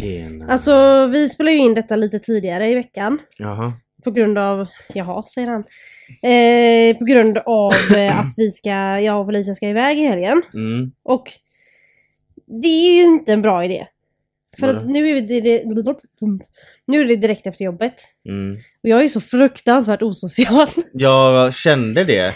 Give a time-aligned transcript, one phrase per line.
[0.00, 0.52] Tjena.
[0.52, 3.18] Alltså vi spelar ju in detta lite tidigare i veckan.
[3.38, 3.72] Jaha.
[4.04, 5.64] På grund av, jaha säger han.
[6.22, 10.42] Eh, på grund av eh, att vi ska, jag och Felicia ska iväg i helgen.
[10.54, 10.92] Mm.
[11.02, 11.32] Och
[12.62, 13.86] det är ju inte en bra idé.
[14.58, 14.78] För Vadå?
[14.78, 15.64] att nu är, det,
[16.86, 17.94] nu är det direkt efter jobbet.
[18.28, 18.54] Mm.
[18.54, 20.66] Och jag är så fruktansvärt osocial.
[20.92, 22.32] Jag kände det.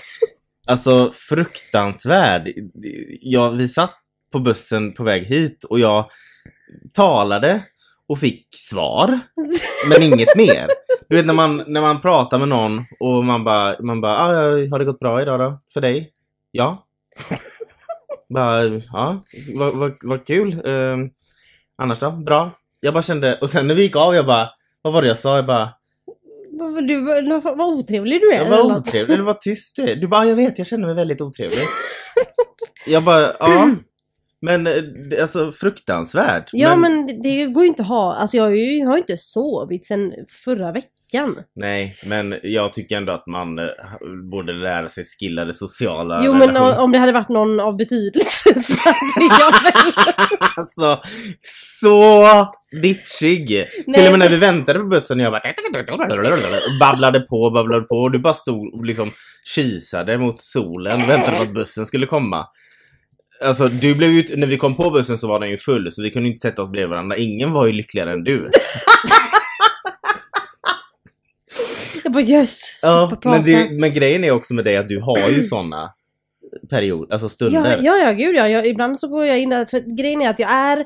[0.66, 2.52] Alltså fruktansvärd.
[3.20, 3.94] Jag, vi satt
[4.32, 6.10] på bussen på väg hit och jag
[6.92, 7.62] talade
[8.08, 9.18] och fick svar.
[9.88, 10.68] Men inget mer.
[11.08, 14.28] Du vet när man, när man pratar med någon och man bara, man bara ah,
[14.70, 15.60] har det gått bra idag då?
[15.72, 16.12] För dig?
[16.50, 16.86] Ja.
[18.28, 19.22] bara, ja,
[19.58, 20.52] vad, vad, vad kul.
[20.64, 20.96] Eh,
[21.78, 22.10] annars då?
[22.10, 22.50] Bra.
[22.80, 24.50] Jag bara kände, och sen när vi gick av jag bara,
[24.82, 25.36] vad var det jag sa?
[25.36, 25.74] Jag bara,
[26.58, 27.00] Varför Du,
[27.40, 28.38] vad, vad otrevlig du är.
[28.38, 29.96] jag var otrevlig, eller var tyst du är.
[29.96, 31.58] Du bara, "Ah, jag vet, jag känner mig väldigt otrevlig.
[32.86, 33.70] jag bara, ja.
[34.44, 34.74] Men eh,
[35.20, 36.50] alltså fruktansvärt.
[36.52, 39.16] Ja men, det, det går ju inte att ha, alltså jag, har ju, har inte
[39.16, 40.12] sovit sen
[40.44, 41.36] förra veckan.
[41.56, 43.66] Nej, men jag tycker ändå att man eh,
[44.30, 48.60] borde lära sig skilla det sociala Jo men om, det hade varit någon av betydelse
[48.60, 49.92] så hade jag väl...
[50.56, 51.00] Alltså,
[51.40, 52.26] så
[52.82, 53.48] bitchig!
[53.48, 55.40] Till Nej, och med när vi väntade på bussen jag bara
[55.92, 59.10] och babblade på, babblade på och du bara stod och liksom
[59.54, 62.46] kisade mot solen och väntade på att bussen skulle komma.
[63.40, 66.02] Alltså du blev ju, när vi kom på bussen så var den ju full så
[66.02, 67.16] vi kunde inte sätta oss bredvid varandra.
[67.16, 68.48] Ingen var ju lyckligare än du.
[72.04, 75.28] Jag bara yes, Ja, men, det, men grejen är också med dig att du har
[75.30, 75.92] ju såna
[76.70, 77.80] perioder, alltså ja, stunder.
[77.82, 78.48] ja, ja, gud ja.
[78.48, 80.84] Jag, ibland så går jag in där, för grejen är att jag är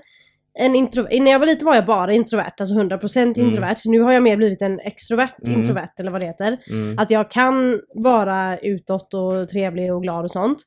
[0.58, 1.20] en introvert.
[1.20, 3.48] När jag var liten var jag bara introvert, alltså 100% Mm.
[3.48, 3.76] introvert.
[3.84, 5.60] Nu har jag mer blivit en extrovert Mm.
[5.60, 6.58] introvert, eller vad det heter.
[6.70, 6.98] Mm.
[6.98, 10.58] Att jag kan vara utåt och trevlig och glad och sånt.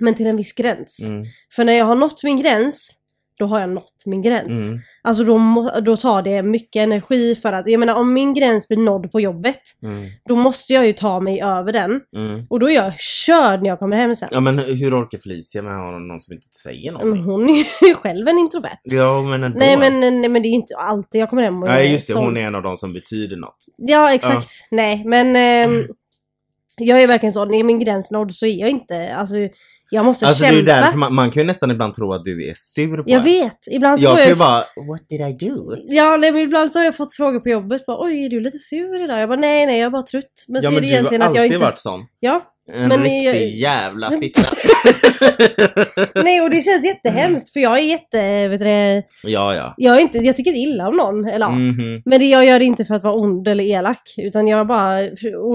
[0.00, 1.08] Men till en viss gräns.
[1.08, 1.24] Mm.
[1.56, 2.96] För när jag har nått min gräns,
[3.38, 4.48] då har jag nått min gräns.
[4.68, 4.80] Mm.
[5.02, 8.68] Alltså då, må, då tar det mycket energi för att, jag menar om min gräns
[8.68, 10.04] blir nådd på jobbet, Mm.
[10.28, 12.00] då måste jag ju ta mig över den.
[12.16, 12.46] Mm.
[12.50, 14.28] Och då är jag körd när jag kommer hem sen.
[14.32, 17.24] Ja men hur orkar Felicia med att ha någon som inte säger Men någonting?
[17.24, 18.78] hon är ju själv en introvert.
[18.82, 19.58] Ja men ändå.
[19.58, 22.12] Nej men, nej men det är inte alltid jag kommer hem och Nej just det,
[22.12, 22.24] sån.
[22.24, 23.58] hon är en av de som betyder något.
[23.76, 24.48] Ja exakt.
[24.70, 25.86] Nej men ehm,
[26.76, 29.34] jag är verkligen så, när min gräns nådd så är jag inte, alltså
[29.90, 30.72] jag måste Alltså det är kämpa.
[30.72, 33.24] därför man, man kan ju nästan ibland tro att du är sur på Jag en.
[33.24, 35.76] vet, ibland så Jag får jag bara, what did I do?
[35.88, 37.86] Ja, nej, men ibland så har jag fått frågor på jobbet.
[37.86, 39.20] Bara, Oj, är du lite sur idag?
[39.20, 40.24] Jag bara, nej, nej, jag är bara trött.
[40.48, 41.58] Men ja så men är det du har egentligen alltid att jag inte...
[41.66, 42.06] varit sån.
[42.20, 42.42] Ja,
[42.74, 44.42] En Men riktig jag- jävla fitta.
[46.24, 48.48] nej, och det känns jättehemskt för jag är jätte...
[48.48, 49.74] Vet du, det, ja ja.
[49.76, 51.24] jag, är inte, jag tycker inte illa om någon.
[51.24, 51.50] Eller, ja.
[51.52, 52.02] Mhm.
[52.04, 54.14] Men det, jag gör det inte för att vara ond eller elak.
[54.16, 54.96] Utan jag bara...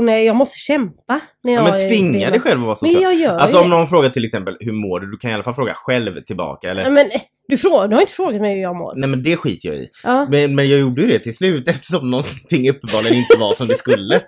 [0.03, 1.19] Nej, jag måste kämpa.
[1.43, 3.69] När jag Ja, men tvinga dig själv att vara så Men jag gör Alltså om
[3.69, 5.11] någon frågar till exempel hur mår du?
[5.11, 6.89] Du kan i alla fall fråga själv tillbaka eller?
[6.89, 7.05] Men
[7.47, 8.93] du, frågar, du har inte frågat mig hur jag mår.
[8.95, 9.89] Nej men det skiter jag i.
[10.03, 10.27] Ja.
[10.29, 13.75] Men, men jag gjorde ju det till slut eftersom någonting uppenbarligen inte var som det
[13.75, 14.21] skulle.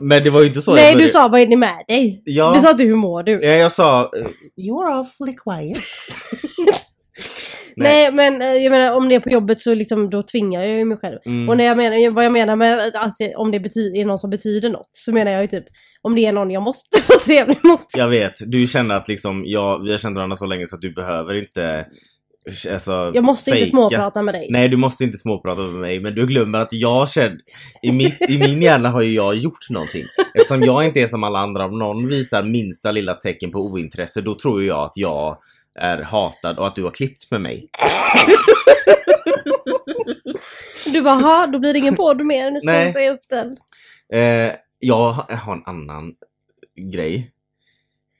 [0.00, 2.11] Men det var ju inte så Nej, du sa vad är det med dig?
[2.24, 2.52] Ja.
[2.54, 3.32] Du sa inte hur mår du?
[3.32, 4.02] Ja, jag sa...
[4.02, 4.26] eh,
[4.66, 5.78] You're awfully quiet.
[7.76, 8.12] Nej.
[8.12, 10.84] men eh, jag menar om det är på jobbet så liksom, då tvingar jag ju
[10.84, 11.18] mig själv.
[11.26, 11.48] Mm.
[11.48, 14.18] Och när jag menar, vad jag menar med att alltså, om det betyder, är någon
[14.18, 15.64] som betyder något så menar jag ju typ
[16.02, 17.86] om det är någon jag måste vara trevlig mot.
[17.96, 20.82] Jag vet, du känner att liksom, jag, vi har känt varandra så länge så att
[20.82, 21.86] du behöver inte...
[22.72, 23.70] Alltså, Jag måste inte fejka.
[23.70, 24.46] småprata med dig.
[24.50, 27.38] Nej, du måste inte småprata med mig, men du glömmer att jag känner...
[27.82, 30.04] I, mitt, I min hjärna har ju jag gjort någonting.
[30.34, 34.20] Eftersom jag inte är som alla andra, om någon visar minsta lilla tecken på ointresse,
[34.20, 35.38] då tror jag att jag
[35.80, 37.68] är hatad och att du har klippt med mig.
[40.92, 42.82] Du bara, "Ha, då blir det ingen podd mer, nu ska Nej.
[42.84, 43.56] jag säga upp den.
[44.12, 46.12] Eh, jag har en annan
[46.92, 47.30] grej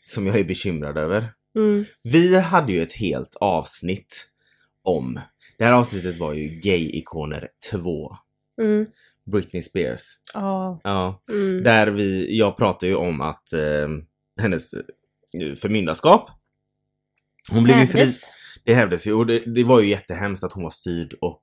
[0.02, 1.24] som jag är bekymrad över.
[1.56, 1.84] Mm.
[2.02, 4.26] Vi hade ju ett helt avsnitt
[4.82, 5.20] om...
[5.58, 8.16] Det här avsnittet var ju Gay-ikoner 2.
[8.62, 8.86] Mm.
[9.26, 10.02] Britney Spears.
[10.34, 10.80] Ja.
[10.84, 11.22] Ja.
[11.30, 11.62] Mm.
[11.62, 13.88] Där vi, jag pratade ju om att eh,
[14.40, 16.30] hennes eh, förmyndarskap.
[17.50, 18.12] Hon blev ju fri.
[18.64, 21.42] Det hävdes ju och det, det var ju jättehemskt att hon var styrd och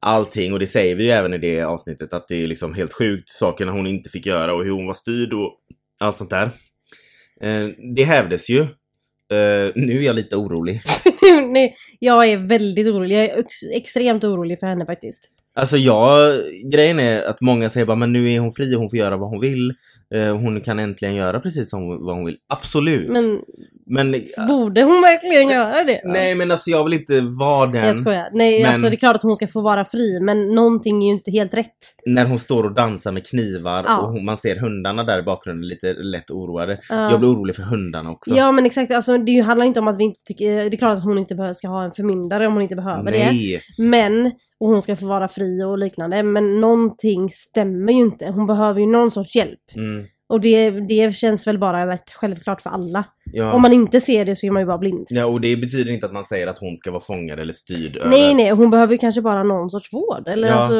[0.00, 2.92] allting och det säger vi ju även i det avsnittet att det är liksom helt
[2.92, 5.58] sjukt sakerna hon inte fick göra och hur hon var styrd och
[6.00, 6.50] allt sånt där.
[7.40, 8.66] Eh, det hävdes ju.
[9.32, 10.80] Eh, nu är jag lite orolig.
[11.50, 13.16] Nej, jag är väldigt orolig.
[13.16, 15.28] Jag är ex- extremt orolig för henne faktiskt.
[15.54, 16.40] Alltså jag,
[16.72, 19.16] grejen är att många säger bara men nu är hon fri och hon får göra
[19.16, 19.74] vad hon vill.
[20.14, 22.36] Eh, hon kan äntligen göra precis som vad hon vill.
[22.48, 23.08] Absolut.
[23.08, 23.40] Men
[23.86, 24.12] Men,
[24.48, 26.00] borde hon verkligen göra det?
[26.04, 28.28] nej men alltså jag vill inte vara den Jag skojar.
[28.32, 31.06] Nej, Men- alltså det är klart att hon ska få vara fri, men någonting är
[31.06, 31.66] ju inte helt rätt.
[32.06, 33.98] när hon står och dansar med knivar Ja.
[34.00, 36.78] och man ser hundarna där i bakgrunden lite lätt oroade.
[36.88, 37.10] Ja.
[37.10, 38.34] Jag blir orolig för hundarna också.
[38.36, 40.96] Ja men exakt, alltså, det handlar inte om att vi inte tycker, det är klart
[40.98, 43.18] att hon inte behöver, ska ha en förmyndare om hon inte behöver det.
[43.18, 43.60] Nej.
[43.78, 44.26] Men,
[44.60, 48.26] och hon ska få vara fri och liknande, men någonting stämmer ju inte.
[48.26, 49.60] Hon behöver ju någon sorts hjälp.
[49.76, 50.01] Mm.
[50.32, 53.04] Och det, det känns väl bara rätt självklart för alla.
[53.24, 53.52] Ja.
[53.52, 55.06] Om man inte ser det så är man ju bara blind.
[55.10, 57.98] ja, och det betyder inte att man säger att hon ska vara fångad eller styrd
[58.06, 58.34] Nej över...
[58.34, 60.28] nej, hon behöver ju kanske bara någon sorts vård.
[60.28, 60.54] Eller Ja.
[60.54, 60.74] alltså,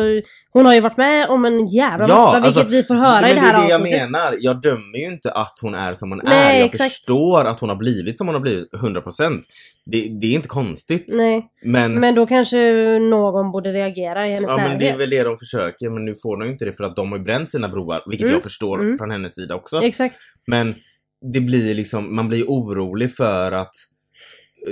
[0.52, 3.20] hon har ju varit med om en jävla Ja, massa, vilket alltså, vi får höra
[3.20, 4.00] men i det här det är det jag avsnittet.
[4.10, 4.36] menar.
[4.40, 6.58] Jag dömer ju inte att hon är som hon Nej, är.
[6.58, 6.94] Jag exakt.
[6.94, 9.40] förstår att hon har blivit som hon har blivit, 100%.
[9.86, 11.06] Det, det är inte konstigt.
[11.08, 12.58] Nej, Men, men då kanske
[12.98, 14.80] någon borde reagera i hennes ja, men närhet.
[14.80, 15.90] det är väl det de försöker.
[15.90, 18.02] Men nu får de ju inte det för att de har ju bränt sina broar.
[18.06, 18.98] Vilket Mm, jag förstår mm.
[18.98, 19.82] från hennes sida också.
[19.82, 20.16] Exakt.
[20.46, 20.74] Men
[21.22, 23.74] det blir liksom, man blir orolig för att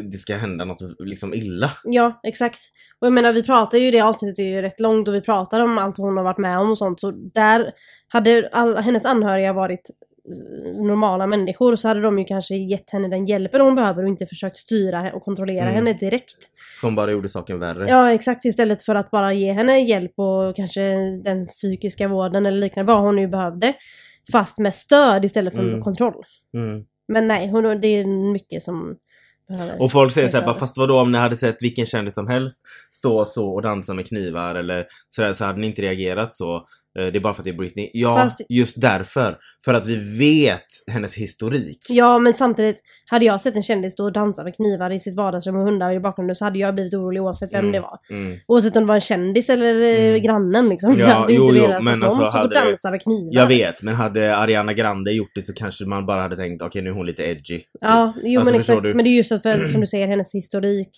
[0.03, 1.71] det ska hända något liksom illa.
[1.85, 2.61] Ja, exakt.
[3.01, 5.61] Och jag menar vi pratar ju, det avsnittet är ju rätt långt och vi pratar
[5.61, 7.01] om allt hon har varit med om och sånt.
[7.01, 7.73] Så där
[8.09, 13.09] hade all, hennes anhöriga varit eh, normala människor så hade de ju kanske gett henne
[13.09, 15.75] den hjälpen hon behöver och inte försökt styra och kontrollera Mm.
[15.75, 16.37] henne direkt.
[16.81, 17.89] Som bara gjorde saken värre.
[17.89, 20.81] Ja exakt, istället för att bara ge henne hjälp och kanske
[21.25, 23.73] den psykiska vården eller liknande, vad hon nu behövde.
[24.33, 25.81] Fast med stöd istället för Mm.
[25.83, 26.25] kontroll.
[26.55, 26.85] Mm.
[27.09, 28.97] Men nej, hon, det är mycket som
[29.49, 29.83] behöver...
[29.83, 32.61] Och folk säger såhär, bara, fast vadå om ni hade sett vilken kändis som helst
[32.93, 36.67] stå så och dansa med knivar eller sådär så hade ni inte reagerat så.
[36.99, 37.91] Eh, Det är bara för att det är Britney.
[37.93, 39.39] Ja, Fast- just därför.
[39.65, 41.79] För att vi vet hennes historik.
[41.89, 42.77] Ja men samtidigt,
[43.07, 45.93] hade jag sett en kändis stå och dansa med knivar i sitt vardagsrum och hundar
[45.93, 47.73] i bakgrunden så hade jag blivit orolig oavsett vem Mm.
[47.73, 47.99] det var.
[48.11, 48.39] Mm.
[48.49, 50.23] Oavsett om det var en kändis eller eh, Mm.
[50.23, 50.93] grannen liksom.
[50.93, 53.03] Ja, jag hade jo, inte jo, velat men att alltså de stod och dansade med
[53.03, 53.31] knivar.
[53.35, 56.83] Jag vet, men hade Ariana Grande gjort det så kanske man bara hade tänkt okej
[56.83, 57.61] nu är hon lite edgy.
[57.81, 58.83] Ja, jo Alltså, men exakt.
[58.83, 58.95] du?
[58.95, 60.91] Men det är just för, som du säger, hennes historik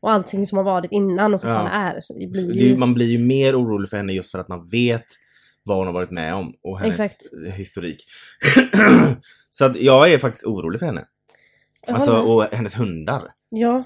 [0.00, 2.00] och allting som har varit innan och fortfarande är.
[2.00, 2.68] Så det blir Det är ju...
[2.68, 5.04] ju- Man blir ju mer orolig för henne just för att man vet
[5.62, 7.22] vad hon har varit med om och hennes Exakt.
[7.54, 8.04] historik.
[9.50, 11.04] så att jag är faktiskt orolig för henne.
[11.86, 13.22] Jag Alltså, håller och hennes hundar.
[13.48, 13.84] Ja,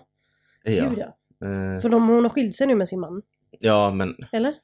[0.65, 0.89] jag.
[0.91, 1.07] gud ja.
[1.47, 3.23] Eh, För de, hon har skilt sig nu med sin man.
[3.59, 4.55] ja, men, Eller?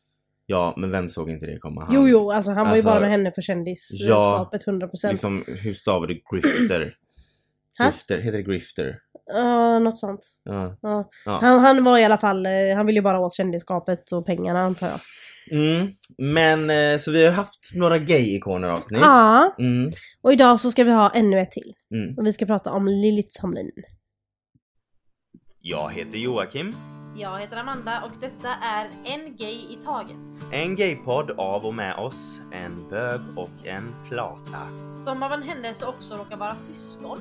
[0.46, 1.84] ja, men vem såg inte det komma?
[1.84, 5.10] Han, Jo, jo, alltså han var ju Alltså, bara med henne för kändisskapet 100%.
[5.10, 6.94] Liksom, hur stavar du grifter?
[7.78, 7.84] Ha?
[7.86, 8.18] grifter?
[8.18, 8.98] Heter det grifter?
[9.26, 10.20] Ja, något sånt.
[10.44, 10.76] Ja.
[10.82, 11.10] Ja.
[11.24, 11.38] Ja.
[11.42, 14.60] Han, han var i alla fall, eh, han ville ju bara åt kändisskapet och pengarna
[14.60, 15.00] antar jag.
[15.50, 15.92] Mm.
[16.18, 19.00] Men, eh, så vi har haft några gay-ikoner avsnitt.
[19.00, 19.90] Ja, Mm.
[20.22, 21.74] och idag så ska vi ha ännu ett till.
[21.94, 22.18] Mm.
[22.18, 23.70] Och vi ska prata om Lilith Tomlin.
[25.60, 26.76] Jag heter Joakim.
[27.16, 30.16] Jag heter Amanda och detta är En Gay i Taget.
[30.52, 34.58] En gaypodd av och med oss, en bög och en flata.
[34.96, 37.18] Som av en händelse också råkar vara syskon.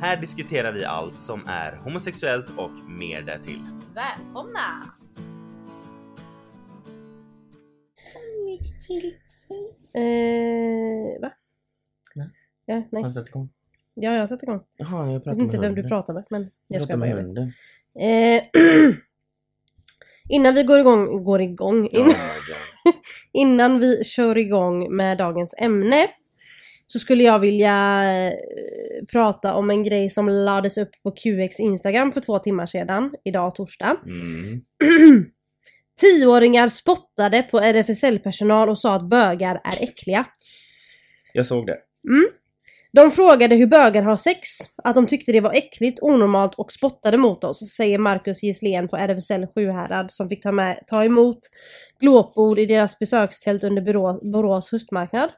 [0.00, 3.60] Här diskuterar vi allt som är homosexuellt och mer därtill.
[3.94, 4.97] Välkomna!
[9.94, 11.32] Eh, va?
[12.14, 12.28] Nej.
[12.66, 13.02] Ja, nej.
[13.02, 13.48] Har du satt igång?
[13.94, 14.60] Ja, jag har satt igång.
[14.76, 17.10] Jaha, jag Jag pratar vet inte vem du pratar med, men jag Jag ska med
[17.10, 17.52] jag hunden.
[18.00, 18.42] Eh,
[20.28, 22.14] innan vi går igång, går igång, Oh in, God.
[23.32, 26.08] innan vi kör igång med dagens ämne
[26.86, 28.32] så skulle jag vilja eh,
[29.12, 33.54] prata om en grej som lades upp på QX Instagram för två timmar sedan, idag
[33.54, 33.96] torsdag.
[34.06, 34.62] Mm.
[35.98, 40.26] Tioåringar spottade på RFSL-personal och sa att bögar är äckliga.
[41.32, 41.76] Jag såg det.
[42.92, 44.48] De frågade hur bögar har sex,
[44.84, 48.96] att de tyckte det var äckligt, onormalt och spottade mot oss, säger Marcus Gisslén på
[48.96, 51.38] RFSL Sjuhärad som fick ta, med, ta emot
[52.00, 53.82] glåpord i deras besökstält under
[54.32, 55.30] Borås höstmarknad.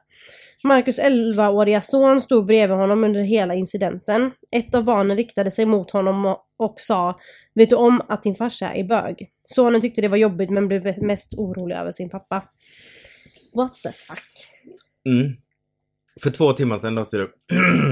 [0.63, 4.31] Marcus 11-åriga son stod bredvid honom under hela incidenten.
[4.51, 7.19] Ett av barnen riktade sig mot honom och, sa
[7.53, 9.29] Vet du om att din farsa är bög?
[9.43, 12.43] Sonen tyckte det var jobbigt men blev mest orolig över sin pappa.
[13.55, 14.23] What the fuck?
[15.05, 15.35] Mm.
[16.23, 17.35] För två timmar sedan lades det upp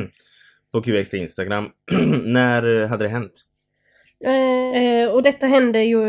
[0.71, 1.69] på QX Instagram.
[2.23, 3.33] När hade det hänt?
[4.25, 6.01] Eh, eh, och detta hände ju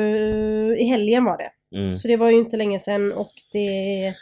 [0.79, 1.79] i helgen var det.
[1.79, 1.97] Mm.
[1.97, 4.15] Så det var ju inte länge sedan och det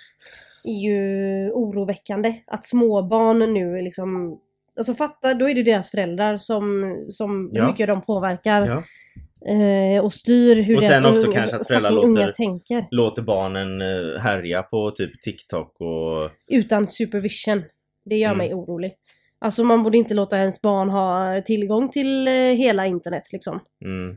[0.68, 4.38] är ju oroväckande att småbarn nu liksom
[4.78, 7.60] Alltså fatta, då är det deras föräldrar som, som Ja.
[7.62, 8.82] hur mycket de påverkar Ja.
[9.96, 12.86] eh, och styr hur Och deras sen också unga- kanske att föräldrar låter- tänker.
[12.90, 16.30] Låter barnen eh, härja på typ TikTok och...
[16.48, 17.62] Utan supervision.
[18.04, 18.38] Det gör Mm.
[18.38, 18.94] mig orolig.
[19.38, 23.60] Alltså man borde inte låta ens barn ha tillgång till eh, hela internet liksom.
[23.84, 24.16] Mm.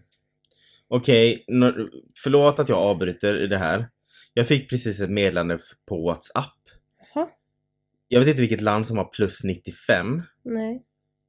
[0.88, 1.74] Okej, nå-
[2.24, 3.88] förlåt att jag avbryter i det här.
[4.34, 6.54] Jag fick precis ett meddelande på WhatsApp.
[7.14, 7.30] Jaha.
[8.08, 10.84] Jag vet inte vilket land som har plus 95 Nej.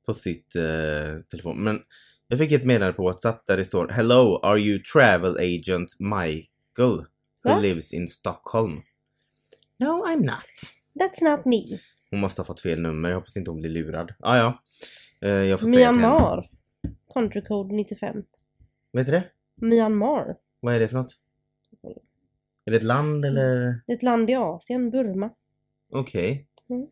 [0.07, 1.65] på sitt eh, telefon.
[1.65, 1.81] Men
[2.29, 6.97] jag fick ett meddelande på WhatsApp där det står Hello, are you travel agent Michael
[7.45, 7.59] who Va?
[7.61, 8.81] lives in Stockholm?
[9.79, 10.47] No, I'm not.
[10.95, 11.79] That's not me.
[12.11, 13.09] Hon måste ha fått fel nummer.
[13.09, 14.13] Jag hoppas inte hon blir lurad.
[14.21, 14.63] Ah, ja.
[15.21, 15.97] Eh, jag får säga till henne.
[15.99, 16.49] Myanmar.
[17.15, 18.23] Country code 95.
[18.93, 19.25] Vet du det?
[19.55, 20.37] Myanmar.
[20.61, 21.17] Vad är det för något?
[22.67, 23.81] Är det ett land eller?
[23.87, 25.31] Det är ett land i Asien, Burma.
[25.93, 26.47] Okej.
[26.71, 26.87] Mm.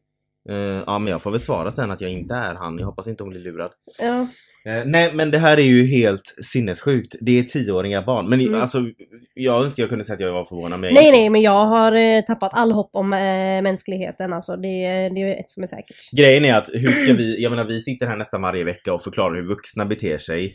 [0.48, 2.78] Eh, ja men jag får väl svara sen att jag inte är han.
[2.78, 3.70] Jag hoppas inte hon blir lurad.
[4.00, 4.26] Ja.
[4.64, 7.14] Eh, nej men det här är ju helt sinnessjukt.
[7.20, 8.28] Det är tioåriga barn.
[8.28, 8.60] Men Mm.
[8.60, 8.78] alltså
[9.34, 11.92] jag önskar jag kunde säga att jag var förvånad men Nej, nej, men jag har
[11.92, 13.08] eh, tappat all hopp om
[13.62, 14.32] mänskligheten.
[14.32, 14.68] Alltså, det,
[15.08, 16.10] det är ett som är säkert.
[16.12, 19.02] Grejen är att hur ska vi, jag menar vi sitter här nästan varje vecka och
[19.02, 20.54] förklarar hur vuxna beter sig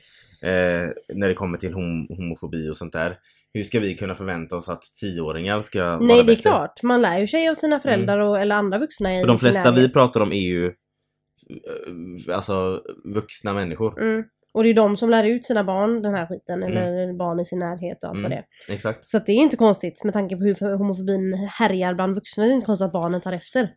[1.13, 3.17] när det kommer till hom homofobi och sånt där.
[3.55, 6.41] Hur ska vi kunna förvänta oss att tioåringar ska vara Nej, det är bättre?
[6.41, 6.83] klart.
[6.83, 9.71] Man lär ju sig av sina föräldrar och, eller andra vuxna i För de flesta
[9.71, 12.81] vi pratar om är ju eh, alltså
[13.13, 14.01] vuxna människor.
[14.01, 14.23] Mm.
[14.53, 17.45] Och det är de som lär ut sina barn den här skiten, eller barn i
[17.45, 18.31] sin närhet och allt vad Mm.
[18.67, 18.75] det är.
[18.75, 19.07] Exakt.
[19.09, 22.43] Så det är inte konstigt med tanke på hur homofobin härjar bland vuxna.
[22.43, 23.69] Det är inte konstigt att barnen tar efter.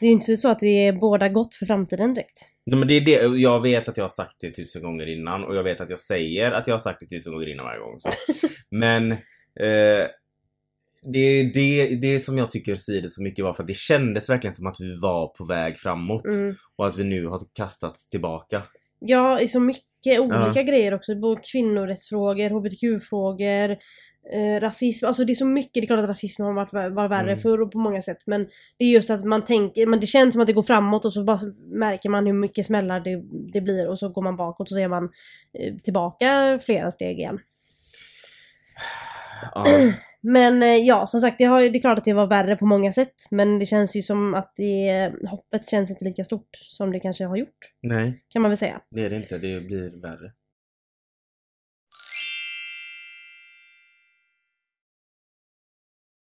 [0.00, 2.38] Det är ju inte så att det är båda gott för framtiden direkt.
[2.66, 5.44] Nej, men det är det, jag vet att jag har sagt det tusen gånger innan
[5.44, 7.80] och jag vet att jag säger att jag har sagt det tusen gånger innan varje
[7.80, 7.98] gång.
[8.70, 10.06] Men eh,
[11.02, 14.54] det det, det som jag tycker svider så mycket var för att det kändes verkligen
[14.54, 16.54] som att vi var på väg framåt Mm.
[16.76, 18.62] och att vi nu har kastats tillbaka.
[19.00, 21.14] Ja, i så mycket olika grejer också.
[21.14, 23.76] Både kvinnorättsfrågor, hbtq-frågor,
[24.32, 25.06] eh, rasism.
[25.06, 25.74] Alltså det är så mycket.
[25.74, 27.38] Det är klart att rasism har varit, varit värre Mm.
[27.38, 28.26] förr på många sätt.
[28.26, 31.04] Men det är just att man tänker, men det känns som att det går framåt
[31.04, 34.36] och så bara märker man hur mycket smällar det, det blir och så går man
[34.36, 35.04] bakåt och så är man
[35.58, 37.40] eh, tillbaka flera steg igen.
[39.54, 39.66] Ja,
[40.20, 42.66] Men eh, ja, som sagt, det, har, det är klart att det var värre på
[42.66, 43.14] många sätt.
[43.30, 47.24] Men det känns ju som att det, hoppet känns inte lika stort som det kanske
[47.24, 47.72] har gjort.
[47.82, 48.80] nej, Kan man väl säga.
[48.90, 49.38] det är det inte.
[49.38, 50.32] Det blir värre.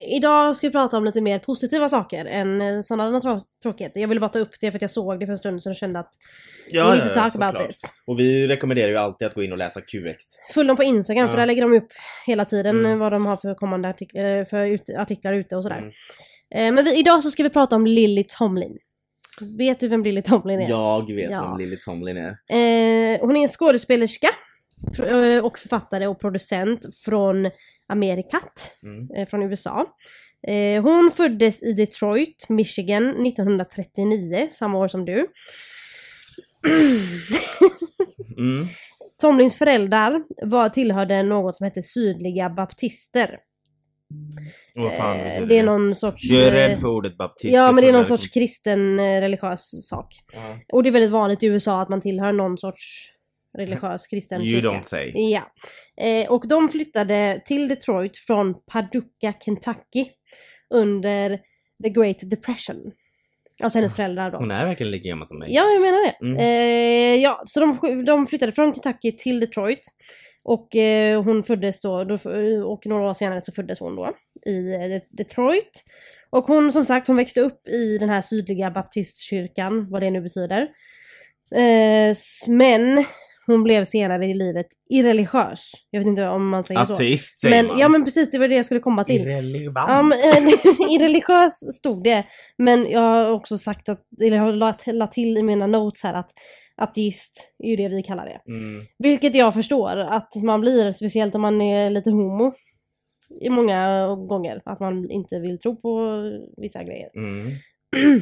[0.08, 4.02] Idag ska vi prata om lite mer positiva saker än eh, sådana trå- tråkigheter.
[4.02, 5.70] Jag ville bara ta upp det för att jag såg det för en stund sedan
[5.70, 6.12] och kände att
[6.70, 7.82] Ja, we need to talk about this.
[8.08, 10.24] Och vi rekommenderar ju alltid att gå in och läsa QX.
[10.54, 11.40] Följ dem på Instagram för Ja.
[11.40, 11.88] där lägger de upp
[12.28, 13.00] hela tiden Mm.
[13.00, 15.78] vad de har för kommande artiklar, eh, för ut, artiklar ute och sådär.
[15.78, 15.92] Mm.
[16.56, 18.78] Eh, Men vi, idag så ska vi prata om Lily Tomlin.
[19.58, 20.70] Vet du vem Lily Tomlin är?
[20.70, 21.42] Jag vet Ja.
[21.50, 23.20] vem Lily Tomlin är.
[23.22, 24.28] Hon är en skådespelerska
[25.44, 27.52] och författare och producent från
[27.88, 29.08] Amerikat, Mm.
[29.16, 29.86] eh, från USA.
[30.48, 35.28] Eh, hon föddes i Detroit, Michigan 1939, samma år som du.
[38.38, 38.66] Mm.
[39.22, 43.38] Tomlins föräldrar var, tillhörde något som hette Sydliga Baptister.
[44.76, 46.24] Vad fan Eh, betyder det är någon sorts...
[46.24, 47.54] Jag är eh, rädd för ordet baptist.
[47.54, 50.16] Ja, men det är någon sorts kristen eh, religiös sak.
[50.34, 50.56] Ja.
[50.74, 53.10] Och det är väldigt vanligt i USA att man tillhör någon sorts
[53.58, 55.12] religiös kristen You don't say.
[55.14, 55.42] Ja.
[56.06, 60.06] Eh, och de flyttade till Detroit från Paducah, Kentucky
[60.74, 61.40] under
[61.84, 62.92] the Great Depression.
[63.64, 64.38] Alltså hennes föräldrar då.
[64.38, 65.54] Hon är verkligen lika gammal som mig.
[65.54, 66.26] Ja, jag menar det.
[66.26, 66.38] Mm.
[66.38, 69.88] Eh, ja, så de, de flyttade från Kentucky till Detroit.
[70.44, 72.18] Och eh, hon föddes då, då,
[72.66, 74.16] och några år senare så föddes hon då
[74.46, 75.84] i eh, Detroit.
[76.30, 80.22] Och hon som sagt, hon växte upp i den här sydliga baptistkyrkan, vad det nu
[80.22, 80.62] betyder.
[81.56, 82.16] Eh,
[82.48, 83.06] men
[83.46, 85.72] hon blev senare i livet irreligiös.
[85.90, 86.94] Jag vet inte om man säger så.
[86.94, 87.80] Ateist säger Men, man.
[87.80, 89.22] ja men precis, det var det jag skulle komma till.
[89.22, 89.90] Irrelevant.
[89.90, 90.54] Ja, men, eh,
[90.90, 92.24] irreligiös stod det.
[92.58, 96.04] Men jag har också sagt att, eller jag har lagt lagt till i mina notes
[96.04, 96.32] här att
[96.76, 98.52] ateist är ju det vi kallar det.
[98.52, 98.82] Mm.
[98.98, 102.54] Vilket jag förstår att man blir, speciellt om man är lite homo.
[103.42, 104.62] I många gånger.
[104.66, 106.22] Att man inte vill tro på
[106.58, 107.10] vissa grejer.
[107.16, 107.52] Mm.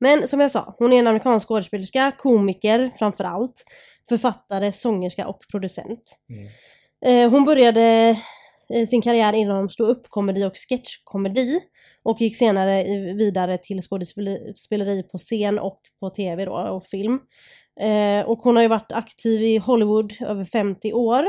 [0.00, 3.64] Men som jag sa, hon är en amerikansk skådespelerska, komiker framför allt,
[4.08, 6.18] författare, sångerska och producent.
[6.28, 6.48] Mm.
[7.06, 8.16] Eh, hon började
[8.74, 11.60] eh, sin karriär inom stå-upp-komedi och sketchkomedi
[12.02, 12.84] och gick senare
[13.14, 17.20] vidare till skådespeleri på scen och på tv då, och film.
[17.80, 21.24] Eh, och hon har ju varit aktiv i Hollywood över 50 år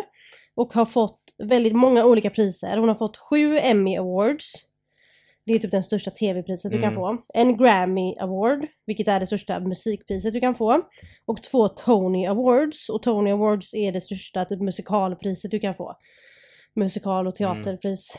[0.55, 2.77] och har fått väldigt många olika priser.
[2.77, 4.53] Hon har fått sju Emmy Awards.
[5.45, 6.95] Det är typ den största tv-priset du kan Mm.
[6.95, 7.17] få.
[7.33, 10.81] En Grammy Award, vilket är det största musikpriset du kan få.
[11.25, 12.89] Och två Tony Awards.
[12.89, 15.95] Och Tony Awards är det största typ, musikalpriset du kan få.
[16.75, 18.17] Musikal och teaterpris.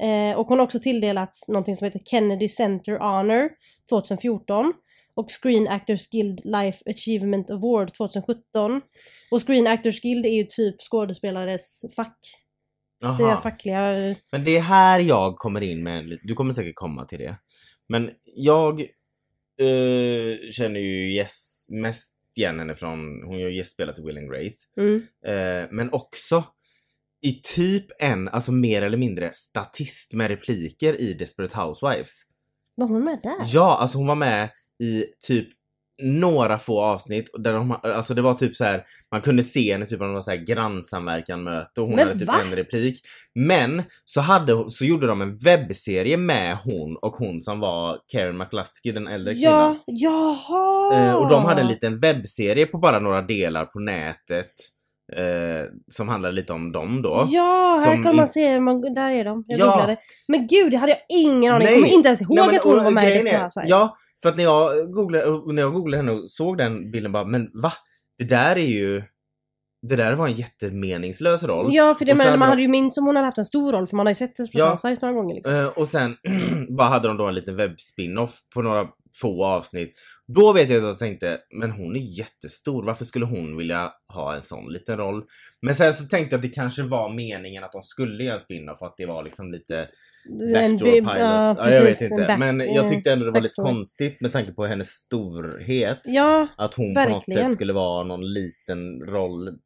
[0.00, 3.50] Eh, och hon har också tilldelats någonting som heter Kennedy Center Honor
[3.88, 4.72] 2014.
[5.14, 8.80] Och Screen Actors Guild Life Achievement Award 2017.
[9.30, 12.18] Och Screen Actors Guild är ju typ skådespelares fack.
[13.00, 13.18] Jaha.
[13.18, 14.14] Deras fackliga...
[14.32, 17.36] Men det är här jag kommer in med en Du kommer säkert komma till det.
[17.88, 18.80] Men jag
[19.60, 24.30] eh, känner ju yes, mest igen henne från, hon har ju gästspelat i Will and
[24.30, 24.56] Grace.
[24.76, 25.02] Mm.
[25.26, 26.44] Eh, men också
[27.22, 32.22] i typ en, alltså mer eller mindre statist med repliker i Desperate Housewives.
[32.74, 33.36] Var hon med där?
[33.44, 35.48] Ja, alltså hon var med i typ
[36.02, 39.86] några få avsnitt där de, alltså det var typ så här man kunde se henne
[39.86, 42.34] typ om det var så här grannsamverkan möte och hon Men hade typ va?
[42.44, 43.00] en replik.
[43.34, 48.38] Men så hade, så gjorde de en webbserie med hon och hon som var Karen
[48.38, 49.78] McLusky, den äldre kvinnan.
[49.86, 51.06] Ja, jaha!
[51.08, 54.50] Eh, och de hade en liten webbserie på bara några delar på nätet.
[55.16, 57.26] Eh, som handlade lite om dem då.
[57.30, 59.44] Ja, här kan man se, man, där är de.
[59.46, 59.70] Jag Ja.
[59.70, 59.96] googlade.
[60.28, 61.66] Men gud, det hade jag ingen aning.
[61.66, 61.82] Jag Nej.
[61.82, 63.44] kommer inte ens ihåg Nej, men- att hon och var med i grejen Desperate är-
[63.44, 63.70] Housewives.
[63.70, 67.24] Ja, för att när jag googlade, när jag googlade henne och såg den bilden bara,
[67.24, 67.72] men va?
[68.18, 69.02] Det där är ju...
[69.88, 71.66] Det där var en jättemeningslös roll.
[71.70, 73.72] Ja, för det, men, man de- hade ju minst som hon hade haft en stor
[73.72, 74.70] roll för man har ju sett Desperate Ja.
[74.70, 75.54] Housewives några gånger liksom.
[75.54, 76.16] Eh, och sen
[76.76, 78.86] bara hade de då en liten webbspin-off på några
[79.20, 79.94] få avsnitt.
[80.26, 84.34] Då vet jag att jag tänkte, men hon är jättestor, varför skulle hon vilja ha
[84.34, 85.24] en sån liten roll?
[85.62, 88.40] Men sen så tänkte jag att det kanske var meningen att de skulle göra en
[88.40, 89.88] spin-off, att det var liksom lite
[90.54, 91.06] backdoor pilot.
[91.18, 92.16] ja, Ja, jag vet inte.
[92.26, 96.00] back- men jag tyckte ändå det var lite konstigt med tanke på hennes storhet.
[96.04, 97.48] Ja, Att hon på något verkligen.
[97.48, 99.58] sätt skulle vara någon liten roll,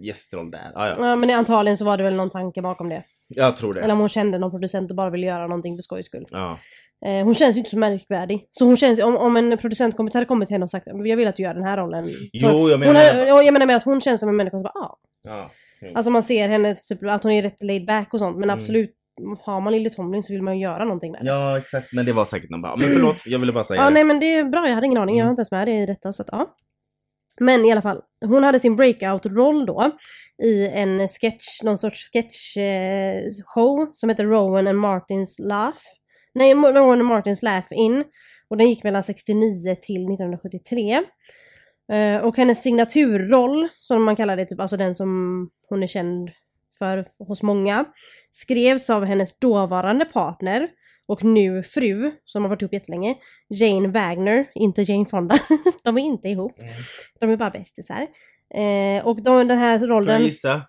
[0.00, 0.70] gästroll där.
[0.74, 0.96] Ja, ja.
[1.08, 3.02] ja, men antagligen så var det väl någon tanke bakom det.
[3.28, 3.80] Jag tror det.
[3.80, 6.26] Eller om hon kände någon producent och bara ville göra någonting för skojs skull.
[6.30, 6.58] Ja.
[7.06, 8.48] Eh, hon känns ju inte så märkvärdig.
[8.50, 11.16] Så hon känns, om, om en producent kommit, hade kommit till henne och sagt jag
[11.16, 12.04] vill att du gör den här rollen.
[12.32, 13.00] Jo, jag hon menar...
[13.00, 14.98] är, ja, jag menar med att hon känns som en människa som bara ah.
[15.24, 15.50] Ja.
[15.80, 15.88] jo.
[15.94, 18.36] Alltså man ser hennes, typ, att hon är rätt laid back och sånt.
[18.36, 18.58] Men Mm.
[18.58, 18.90] absolut,
[19.44, 21.26] har man Lily Tomlin så vill man ju göra någonting med det.
[21.28, 21.92] Ja, exakt.
[21.92, 23.94] Men det var säkert någon bara, men förlåt, jag ville bara säga Ja, det.
[23.94, 24.68] nej men det är bra.
[24.68, 25.16] Jag hade ingen aning.
[25.16, 25.26] Jag Mm.
[25.26, 26.12] har inte ens med det i detta.
[26.12, 26.54] Så att, ja.
[27.40, 28.00] Men i alla fall.
[28.24, 29.90] Hon hade sin breakout-roll då
[30.42, 35.78] i en sketch, någon sorts sketch-show eh, som heter Rowan and Martins Laugh.
[36.34, 38.04] Nej, Rowan and Martins Laugh In.
[38.48, 41.02] Och den gick mellan 69 till 1973.
[41.92, 46.30] Eh, och hennes signaturroll, som man kallar det, typ, alltså den som hon är känd
[46.78, 47.84] för hos många,
[48.32, 50.68] skrevs av hennes dåvarande partner
[51.06, 53.14] och nu fru, som har varit ihop jättelänge,
[53.48, 55.34] Jane Wagner, inte Jane Fonda.
[55.84, 56.58] de är inte ihop.
[56.58, 56.72] Mm.
[57.20, 58.06] De är bara bästisar.
[58.54, 60.62] Eh, och de, den här Får rollen, jag gissa?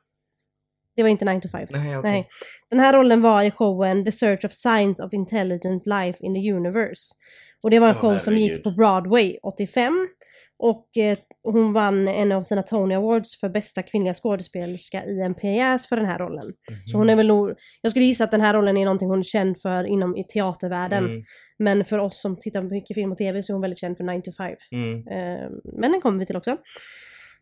[0.96, 1.68] det var inte 9 to 5.
[1.70, 2.12] Nej, okej.
[2.12, 2.28] Nej.
[2.70, 6.52] Den här rollen var i showen The Search of Signs of Intelligent Life in the
[6.52, 7.16] Universe.
[7.64, 10.08] Och det var en Åh, show som gick på Broadway 85.
[10.60, 15.34] Och eh, hon vann en av sina Tony Awards för bästa kvinnliga skådespelerska i en
[15.36, 16.54] pjäs för den här rollen.
[16.92, 19.20] Så hon är väl nog, jag skulle gissa att den här rollen är någonting hon
[19.20, 21.06] är känd för inom i teatervärlden.
[21.06, 21.24] Mm,
[21.60, 23.98] Men för oss som tittar på mycket film och tv så är hon väldigt känd
[23.98, 24.56] för 9 to 5.
[24.72, 25.08] mm.
[25.08, 26.58] Eh, men den kommer vi till också.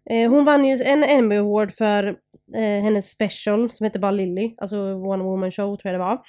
[0.10, 2.08] Eh, hon vann ju en Emmy Award för
[2.56, 6.22] eh, hennes special som heter bara Lily, alltså One Woman Show tror jag det var,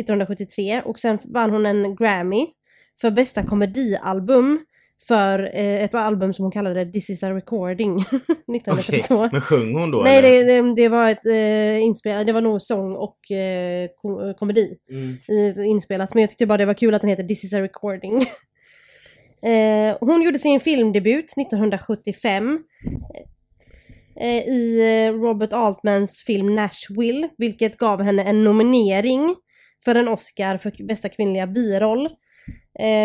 [0.00, 0.82] 1973.
[0.84, 2.46] Och sen vann hon en Grammy
[3.00, 4.64] för bästa komedialbum
[5.08, 9.14] för eh, ett album som hon kallade This is a recording 1972.
[9.14, 12.40] Okej, men sjöng hon då Nej, det, det, det var ett eh, inspelat, det var
[12.40, 15.16] nog sång och eh, ko- komedi Mm.
[15.28, 16.14] i- inspelat.
[16.14, 18.16] Men jag tyckte bara det var kul att den heter This is a recording.
[19.42, 22.58] eh, hon gjorde sin filmdebut 1975
[24.20, 29.34] eh, i eh, Robert Altmans film Nashville, vilket gav henne en nominering
[29.84, 32.08] för en Oscar för bästa kvinnliga biroll.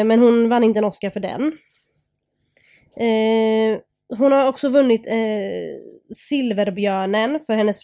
[0.05, 1.51] Men hon vann inte en Oscar för den.
[2.97, 3.79] Eh,
[4.17, 5.15] hon har också vunnit eh,
[6.15, 7.81] Silverbjörnen för hennes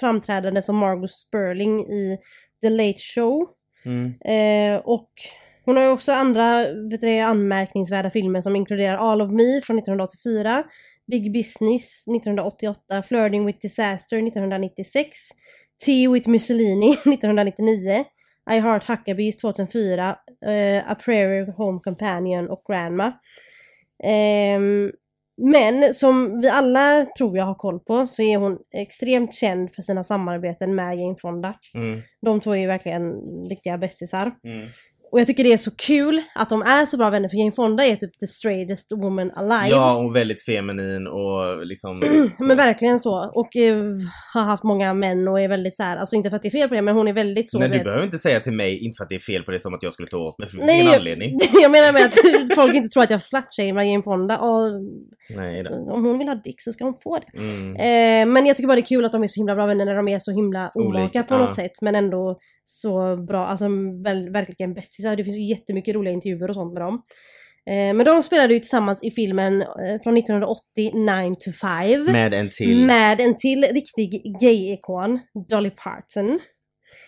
[0.00, 2.18] framträdande som Margot Sperling i
[2.62, 3.48] The Late Show.
[3.84, 4.14] Mm.
[4.24, 5.10] Eh, och
[5.64, 9.78] hon har ju också andra vet du, anmärkningsvärda filmer som inkluderar All of Me från
[9.78, 10.64] 1984,
[11.06, 15.18] Big Business 1988, Flirting with Disaster 1996,
[15.84, 18.04] Tea with Mussolini 1999,
[18.50, 23.12] I Heart Huckabees 2004, eh, A Prairie Home Companion och Grandma.
[24.04, 24.92] Ehm,
[25.42, 29.82] men som vi alla tror jag har koll på så är hon extremt känd för
[29.82, 31.54] sina samarbeten med Jane Fonda.
[31.74, 32.00] Mm.
[32.22, 33.12] De två är ju verkligen
[33.48, 34.32] riktiga bästisar.
[34.44, 34.66] Mm.
[35.12, 37.52] Och jag tycker det är så kul att de är så bra vänner för Jane
[37.52, 39.68] Fonda är typ the straightest woman alive.
[39.76, 41.98] Ja, och väldigt feminin och liksom...
[42.38, 43.30] Men verkligen så.
[43.34, 43.76] Och eh,
[44.34, 46.50] har haft många män och är väldigt så här, alltså inte för att det är
[46.50, 48.52] fel på det men hon är väldigt så Men du vet- behöver inte säga till
[48.52, 50.38] mig, inte för att det är fel på det som att jag skulle ta åt
[50.38, 51.38] mig, för Nej, ingen jag- anledning.
[51.62, 54.38] jag menar med att folk inte tror att jag slutshamear Jane Fonda.
[54.38, 54.62] Och
[55.36, 55.70] Nej då.
[55.92, 57.38] om hon vill ha dick så ska hon få det.
[57.38, 57.76] Mm.
[57.76, 59.84] Eh, men jag tycker bara det är kul att de är så himla bra vänner
[59.84, 61.38] när de är så himla olika Olika, på ja.
[61.38, 61.72] något sätt.
[61.82, 63.68] Men ändå så bra, alltså
[64.04, 65.16] väl, verkligen bästisar.
[65.16, 67.02] Det finns ju jättemycket roliga intervjuer och sånt med dem.
[67.70, 72.04] Eh, men de spelade ju tillsammans i filmen eh, från 1980, 9 to 5.
[72.04, 72.86] Med en till.
[72.86, 76.40] Med en till riktig gay-ikon, Dolly Parton.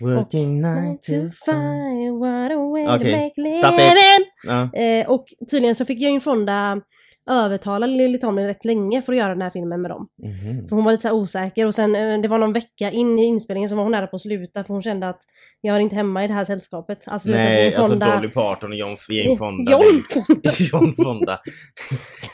[0.00, 1.30] Working nine to five.
[1.46, 4.26] five, what a way to Okej, make living.
[4.46, 4.80] Ja.
[4.80, 6.80] Eh, och tydligen så fick Jane Fonda
[7.28, 10.08] övertala Lily Tomlin rätt länge för att göra den här filmen med dem.
[10.22, 10.68] Mhm.
[10.68, 13.24] För hon var lite så osäker och sen eh, det var någon vecka in i
[13.24, 15.20] inspelningen så var hon nära på att sluta för hon kände att
[15.60, 16.98] jag är inte hemma i det här sällskapet.
[17.06, 19.72] Alltså, Nej, alltså Fonda- Dolly Parton och John, Jane Fonda.
[19.72, 20.50] John det- Fonda.
[20.72, 21.32] John Fonda.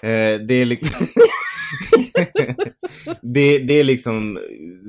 [0.03, 1.07] Eh, det är liksom...
[3.23, 4.39] det, det är liksom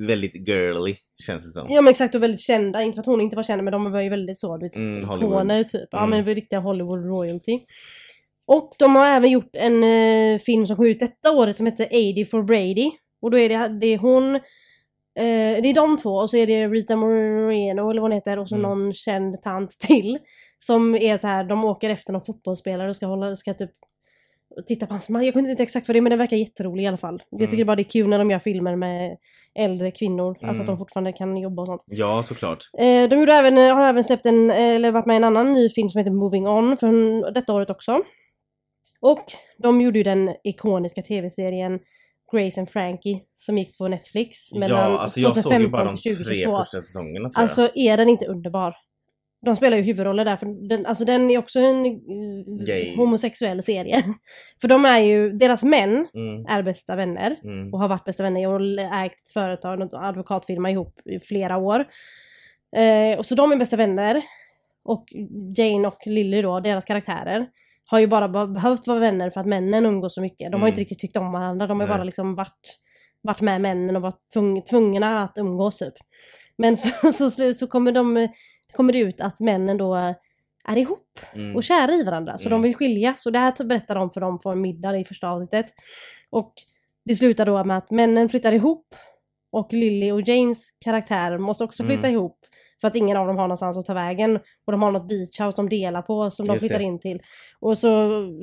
[0.08, 1.68] väldigt girly, känns det som.
[1.70, 3.91] Ja men exakt och väldigt kända, inte för att hon inte var känd men de
[3.91, 5.34] var ju väldigt så, du vet, Mm, Hollywood.
[5.34, 5.88] ikoner typ.
[5.91, 6.10] Ja Mm.
[6.10, 7.60] men riktiga Hollywood royalty.
[8.47, 11.86] Och de har även gjort en eh, film som kom ut detta året som heter
[11.86, 12.91] 80 for Brady.
[13.21, 16.47] Och då är det, det är hon, eh, det är de två och så är
[16.47, 18.69] det Rita Moreno eller vad hon heter och så Mm.
[18.69, 20.17] någon känd tant till.
[20.58, 23.71] Som är så här, de åker efter någon fotbollsspelare och ska hålla, ska typ
[24.67, 25.25] titta på hans man.
[25.25, 27.23] Jag kommer inte exakt vad det är men den verkar jätterolig i alla fall.
[27.29, 27.67] Jag tycker Mm.
[27.67, 29.17] bara det är kul när de gör filmer med
[29.60, 30.29] äldre kvinnor.
[30.29, 30.65] Alltså att Mm.
[30.65, 31.81] de fortfarande kan jobba och sånt.
[31.86, 32.60] Ja, såklart.
[32.77, 35.23] Eh, de gjorde även, eh, har även släppt en, eh, eller varit med i en
[35.23, 38.01] annan ny film som heter Moving On för detta året också.
[39.06, 39.26] Och
[39.58, 41.80] de gjorde ju den ikoniska tv-serien
[42.32, 45.86] Grace and Frankie som gick på Netflix mellan Ja, alltså jag såg ju 2015 bara
[45.86, 46.58] de till tre 2022.
[46.58, 48.76] första säsongerna tror Alltså är den inte underbar?
[49.46, 52.00] De spelar ju huvudroller där, för den, alltså den är också en
[52.65, 52.96] Gay.
[52.96, 54.04] homosexuell serie.
[54.62, 56.08] för de är ju, deras män.
[56.15, 57.74] Mm, är bästa vänner mm.
[57.74, 61.86] och har varit bästa vänner och ägt ett företag, en advokatfirma ihop i flera år.
[62.76, 64.22] Eh, och så de är bästa vänner.
[64.84, 65.06] Och
[65.58, 67.48] Jane och Lily då, deras karaktärer,
[67.86, 70.52] har ju bara be- behövt vara vänner för att männen umgås så mycket.
[70.52, 70.67] De har Mm.
[70.67, 71.95] inte riktigt tyckt om varandra, de har Nej.
[71.98, 72.80] bara liksom varit,
[73.21, 75.93] varit med männen och varit tvung, tvungna att umgås typ.
[76.58, 78.28] Men så, så, så, så kommer, de,
[78.74, 79.95] kommer det ut att männen då
[80.67, 81.02] är ihop
[81.34, 81.56] Mm.
[81.56, 82.38] och kära i varandra.
[82.38, 82.62] Så Mm.
[82.62, 83.26] de vill skiljas.
[83.26, 85.65] Och det här berättar de för dem på en middag i första avsnittet.
[86.30, 86.54] Och
[87.06, 88.95] det slutar då med att männen flyttar ihop.
[89.52, 92.13] Och Lily och Janes karaktär måste också flytta Mm.
[92.13, 92.39] ihop.
[92.82, 94.36] För att ingen av dem har någonstans att ta vägen.
[94.66, 96.84] Och de har något beachhouse de delar på som de Just flyttar det.
[96.86, 97.22] in till.
[97.60, 97.90] Och så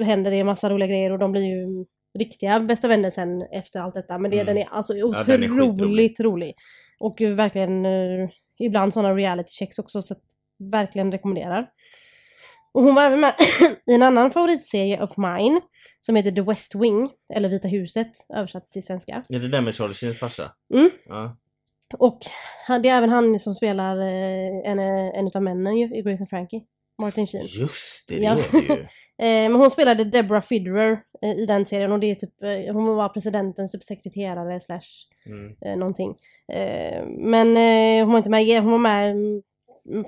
[0.05, 1.85] händer det en massa roliga grejer och de blir ju
[2.19, 4.19] riktiga bästa vänner sen efter allt detta.
[4.19, 4.47] Men det, Mm.
[4.47, 6.15] den är alltså är otroligt skitrolig.
[6.21, 6.55] rolig.
[7.01, 10.03] Och verkligen eh, ibland sådana reality checks också.
[10.03, 10.21] Så att,
[10.73, 11.67] verkligen rekommenderar.
[12.75, 13.35] Och hon var även med
[13.91, 15.61] i en annan favoritserie of mine
[16.01, 19.23] som heter The West Wing, eller Vita huset översatt till svenska.
[19.31, 20.53] Är det den med Charlie Sheens farsa?
[20.75, 20.91] Mm.
[21.07, 21.37] Ja.
[21.99, 22.19] Och
[22.67, 26.03] han- det är även han som spelar eh, en, eh, en utav männen ju, i
[26.03, 26.61] Grace and Frankie.
[27.03, 27.45] Martin Sheen.
[27.47, 28.33] Just det, det Ja.
[28.33, 28.85] är det ju.
[29.19, 32.35] Eh, men hon spelade Deborah Fidderer eh, i den serien och det är typ,
[32.73, 34.81] hon var presidentens typ sekreterare slash
[35.27, 35.79] Mm.
[35.79, 36.15] någonting.
[37.19, 37.57] Men
[38.01, 39.43] hon var inte med, hon var med mm,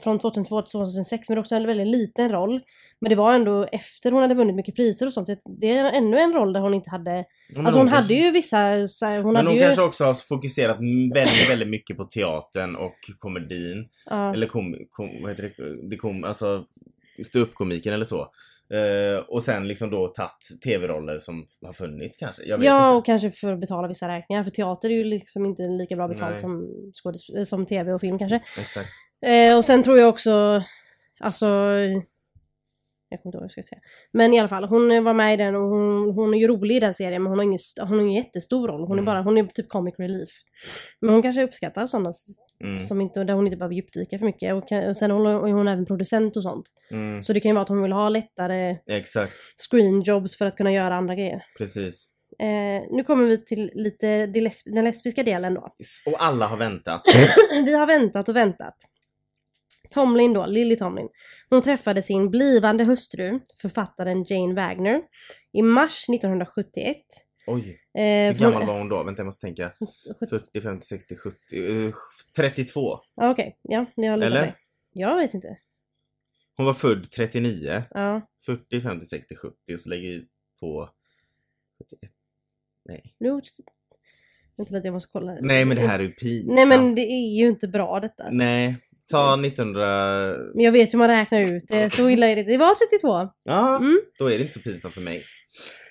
[0.02, 2.60] från 2002 till 2006 men också en väldigt liten roll.
[3.00, 5.26] Men det var ändå efter hon hade vunnit mycket priser och sånt.
[5.28, 7.24] Så det är ännu en roll där hon inte hade...
[7.56, 8.56] Men Alltså hon kanske- hade ju vissa...
[8.56, 9.62] Här, hon Men hade hon ju...
[9.62, 10.76] kanske också har fokuserat
[11.14, 13.88] väldigt, väldigt mycket på teatern och komedin.
[14.10, 14.32] ja.
[14.34, 15.88] Eller kom, kom, vad heter det?
[15.90, 16.64] det kom, alltså
[17.26, 18.20] ståuppkomiken eller så.
[18.74, 22.42] Eh, och sen liksom då tagit tv-roller som har funnits kanske.
[22.44, 22.96] Ja, inte.
[22.98, 24.44] och kanske för att betala vissa räkningar.
[24.44, 26.40] För teater är ju liksom inte lika bra betalt Nej.
[26.92, 28.36] som, som tv och film kanske.
[28.36, 28.88] Exakt.
[29.24, 30.62] Eh, och sen tror jag också,
[31.20, 31.46] alltså...
[33.08, 33.80] Jag kommer inte ihåg vad jag ska säga.
[34.12, 36.76] Men i alla fall, hon var med i den och hon, hon är ju rolig
[36.76, 38.80] i den serien men hon har ingen, hon har ingen jättestor roll.
[38.80, 39.04] Hon är Mm.
[39.04, 40.30] bara, hon är typ comic relief.
[41.00, 42.12] Men hon kanske uppskattar sådana
[42.64, 42.80] Mm.
[42.80, 44.54] som inte, där hon inte behöver djupdyka för mycket.
[44.54, 46.66] Och, kan, och sen är hon även producent och sånt.
[46.90, 47.22] Mm.
[47.22, 49.32] Så det kan ju vara att hon vill ha lättare Exakt,
[49.70, 51.42] screenjobs för att kunna göra andra grejer.
[51.58, 52.08] precis.
[52.38, 55.60] Eh, nu kommer vi till lite den lesbiska delen då.
[56.06, 57.02] Och alla har väntat.
[57.64, 58.74] Vi har väntat och väntat.
[59.90, 61.08] Tomlin då, Lily Tomlin.
[61.50, 65.02] Hon träffade sin blivande hustru, författaren Jane Wagner,
[65.52, 66.96] i mars 1971.
[67.46, 69.02] Oj, Eh, hur hon- gammal var hon då?
[69.02, 69.72] Vänta, jag måste tänka.
[70.30, 71.92] 40, 50, 60, 70, eh,
[72.36, 72.98] 32.
[73.14, 74.40] Ja, Okej, ja, ni har Eller?
[74.40, 74.54] mig.
[74.92, 75.56] Jag vet inte.
[76.56, 77.82] Hon var född 39.
[77.90, 80.26] Ja, 40, 50, 60, 70 och så lägger vi
[80.60, 80.90] på
[81.78, 82.12] 71.
[82.84, 83.14] Nej.
[83.18, 83.40] nu...
[84.56, 85.38] Vänta lite, jag måste kolla.
[85.40, 86.54] Nej men det här är ju pinsamt.
[86.54, 88.24] Nej men det är ju inte bra detta.
[88.30, 88.76] Nej.
[89.10, 90.36] Ta 1900...
[90.54, 93.32] Men jag vet hur man räknar ut det, så illa är det Det var 32.
[93.44, 94.00] Ja, Mm.
[94.18, 95.22] då är det inte så pinsamt för mig.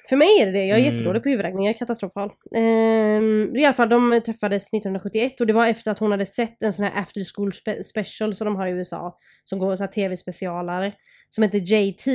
[0.09, 0.93] För mig är det det, jag är Mm.
[0.95, 2.29] jättedålig på huvudräkning, jag är katastrofal.
[2.55, 6.63] Ehm, I alla fall, de träffades 1971 och det var efter att hon hade sett
[6.63, 9.17] en sån här after school spe- special som de har i USA.
[9.43, 10.93] Som går så här tv-specialare.
[11.29, 12.05] Som heter JT.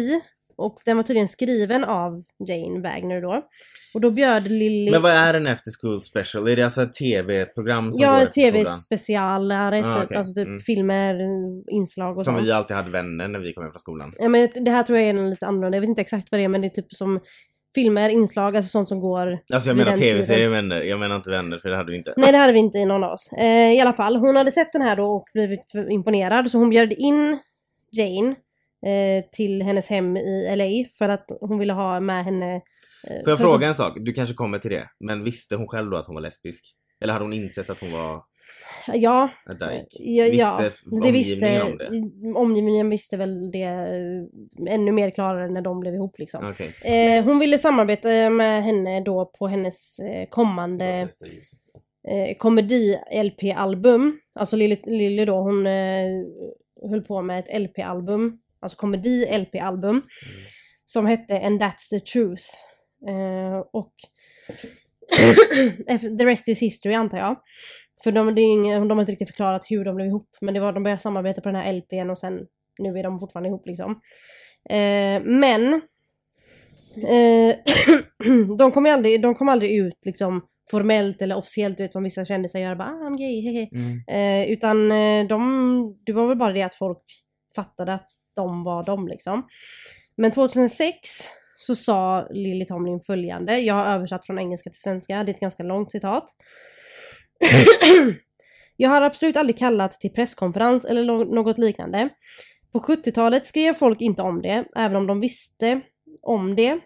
[0.58, 3.42] Och den var tydligen skriven av Jane Wagner då.
[3.94, 4.90] Och då bjöd Lily...
[4.90, 6.48] Men vad är en after school special?
[6.48, 10.04] Är det alltså ett tv-program som Ja, tv-specialare, Ah, typ.
[10.04, 10.16] okej.
[10.16, 10.60] Alltså typ Mm.
[10.60, 11.16] filmer,
[11.70, 12.46] inslag och Som sånt.
[12.46, 14.12] vi alltid hade vänner när vi kom hem från skolan.
[14.18, 16.44] Ja men det här tror jag är lite annorlunda, jag vet inte exakt vad det
[16.44, 17.20] är men det är typ som
[17.74, 20.82] filmer, inslag, alltså sånt som går Alltså jag menar tv-serien Vänner.
[20.82, 22.14] Jag menar inte Vänner för det hade vi inte.
[22.16, 23.32] Nej det hade vi inte i någon av oss.
[23.32, 26.70] Eh, I alla fall, hon hade sett den här då och blivit imponerad så hon
[26.70, 27.38] bjöd in
[27.92, 28.34] Jane
[29.32, 32.54] till hennes hem i LA för att hon ville ha med henne.
[33.10, 33.92] Eh, Får jag fråga en sak?
[34.00, 34.88] Du kanske kommer till det.
[35.00, 36.64] Men visste hon själv då att hon var lesbisk?
[37.00, 38.22] Eller hade hon insett att hon var
[38.94, 39.68] ja, ja,
[40.24, 41.88] Visste ja, f- det visste, om det?
[42.38, 46.46] Omgivningen visste väl det eh, ännu mer klarare när de blev ihop liksom.
[46.50, 46.70] Okej.
[47.18, 51.08] Eh, hon ville samarbeta med henne då på hennes eh, kommande
[52.08, 54.18] eh, komedi-LP-album.
[54.34, 56.08] Alltså Lily, Lily då, hon eh,
[56.90, 60.02] höll på med ett LP-album, alltså komedi-LP-album.
[60.84, 62.44] Som hette And That's the Truth.
[63.08, 63.92] Eh, och
[66.18, 67.36] the rest is history antar jag.
[68.04, 70.36] För de, det är ingen, de har inte riktigt förklarat hur de blev ihop.
[70.40, 72.46] Men det var, de började samarbeta på den här LPn och sen
[72.78, 74.00] nu är de fortfarande ihop liksom.
[74.70, 75.74] Eh, men
[76.96, 77.56] eh,
[78.58, 82.60] de kom aldrig, de kom aldrig ut liksom formellt eller officiellt ut som vissa kändisar
[82.60, 82.74] gör.
[82.74, 83.68] Bara, ah, I'm gay, hehe.
[83.72, 84.02] Mm.
[84.08, 87.04] Eh, utan eh, de, det var väl bara det att folk
[87.54, 89.46] fattade att de var de liksom.
[90.16, 95.30] Men 2006 så sa Lily Tomlin följande, jag har översatt från engelska till svenska, det
[95.30, 96.24] är ett ganska långt citat.
[98.76, 102.08] jag har absolut aldrig kallat till presskonferens eller något liknande.
[102.72, 105.80] På 70-talet skrev folk inte om det, även om de visste
[106.22, 106.80] om det.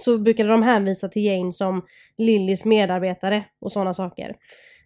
[0.00, 1.82] Så brukade de hänvisa till Jane som
[2.18, 4.36] Lillys medarbetare och sådana saker.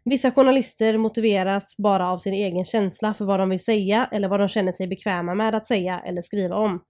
[0.04, 4.40] Vissa journalister motiveras bara av sin egen känsla för vad de vill säga eller vad
[4.40, 6.80] de känner sig bekväma med att säga eller skriva om.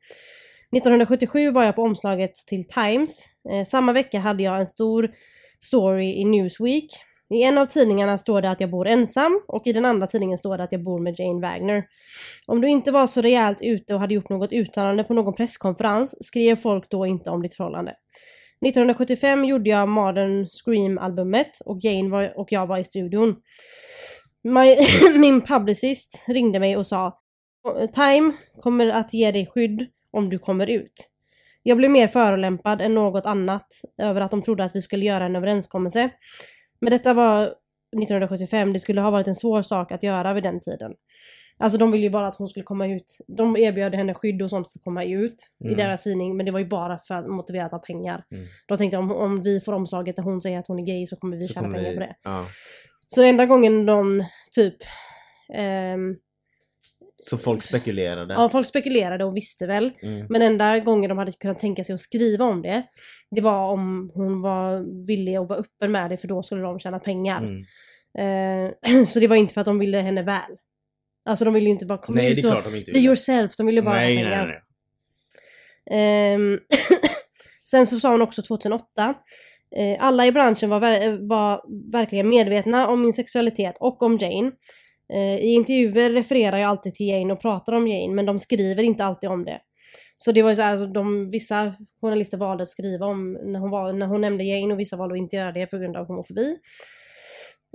[0.77, 3.25] 1977 var jag på omslaget till Times.
[3.51, 5.11] Eh, samma vecka hade jag en stor
[5.61, 6.91] story i Newsweek.
[7.35, 10.39] I en av tidningarna står det att jag bor ensam och i den andra tidningen
[10.39, 11.85] står det att jag bor med Jane Wagner.
[12.47, 16.27] Om du inte var så rejält ute och hade gjort något uttalande på någon presskonferens
[16.27, 17.95] skrev folk då inte om ditt förhållande.
[18.67, 23.37] 1975 gjorde jag Modern Scream-albumet och Jane var, och jag var i studion.
[24.43, 24.77] My,
[25.19, 27.21] min publicist ringde mig och sa
[27.95, 31.11] Time kommer att ge dig skydd om du kommer ut.
[31.63, 33.67] Jag blev mer förolämpad än något annat
[33.99, 36.11] över att de trodde att vi skulle göra en överenskommelse.
[36.81, 40.61] Men detta var 1975, det skulle ha varit en svår sak att göra vid den
[40.61, 40.93] tiden.
[41.61, 43.19] Alltså de ville ju bara att hon skulle komma ut.
[43.29, 45.77] De erbjöd henne skydd och sånt för att komma ut i Mm.
[45.77, 48.25] deras tidning, men det var ju bara för att motiverat av pengar.
[48.33, 48.45] Mm.
[48.69, 51.17] De tänkte om, om vi får omslaget där hon säger att hon är gay så
[51.17, 52.17] kommer vi Så tjäna kommer pengar vi- på det.
[52.23, 52.45] Ja.
[53.09, 54.77] Så enda gången de typ
[55.55, 56.17] ehm,
[57.19, 58.35] Så folk spekulerade?
[58.35, 59.93] Ja, folk spekulerade och visste väl.
[60.03, 60.27] Mm.
[60.31, 62.83] Men enda gången de hade kunnat tänka sig att skriva om det,
[63.31, 66.79] det var om hon var villig att vara öppen med det för då skulle de
[66.79, 67.39] tjäna pengar.
[67.39, 67.65] Mm.
[68.19, 70.57] Eh, så det var inte för att de ville henne väl.
[71.31, 72.53] Alltså de ville ju inte bara komma Nej, ut det är och...
[72.63, 73.07] klart de inte Be vill.
[73.07, 74.63] yourself, de ville ju bara nej, nej, nej.
[75.91, 76.59] Ehm,
[77.71, 79.15] sen så sa hon också 2008.
[79.77, 81.63] Eh, alla i branschen var, ver- var
[81.93, 84.53] verkligen medvetna om min sexualitet och om Jane.
[85.13, 88.83] Eh, I intervjuer refererar jag alltid till Jane och pratar om Jane men de skriver
[88.83, 89.61] inte alltid om det.
[90.17, 93.59] Så det var ju så här, alltså, de, vissa journalister valde att skriva om när
[93.61, 95.97] hon, var, när hon nämnde Jane och vissa valde att inte göra det på grund
[95.97, 96.57] av homofobi.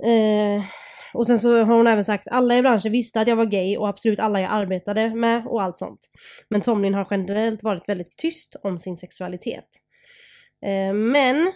[0.04, 0.64] Eh,
[1.16, 3.76] och sen så har hon även sagt alla i branschen visste att jag var gay
[3.76, 6.00] och absolut alla jag arbetade med och allt sånt.
[6.48, 9.64] Men Tomlin har generellt varit väldigt tyst om sin sexualitet.
[10.66, 11.52] Eh, men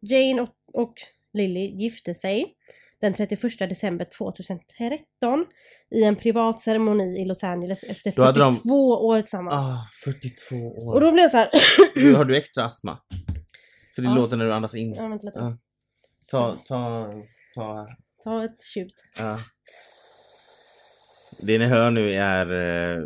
[0.00, 0.94] Jane och, och
[1.32, 2.54] Lily gifte sig
[3.00, 5.46] den 31 december 2013
[5.90, 9.54] i en privat ceremoni i Los Angeles efter Då hade 42 de- år tillsammans.
[9.64, 10.94] Ah, 42 år.
[10.94, 11.50] Och då blev jag så här.
[11.94, 12.98] Du, har du extra astma?
[13.94, 14.14] För det Ja.
[14.14, 14.94] låter när du andas in.
[14.96, 15.38] ja, vänta lite.
[15.38, 15.58] Ja.
[16.30, 17.12] Ta, ta,
[17.54, 17.86] ta.
[18.24, 18.94] Ta ett tjut.
[19.18, 19.38] Ja.
[21.42, 23.02] Det ni hör nu är eh,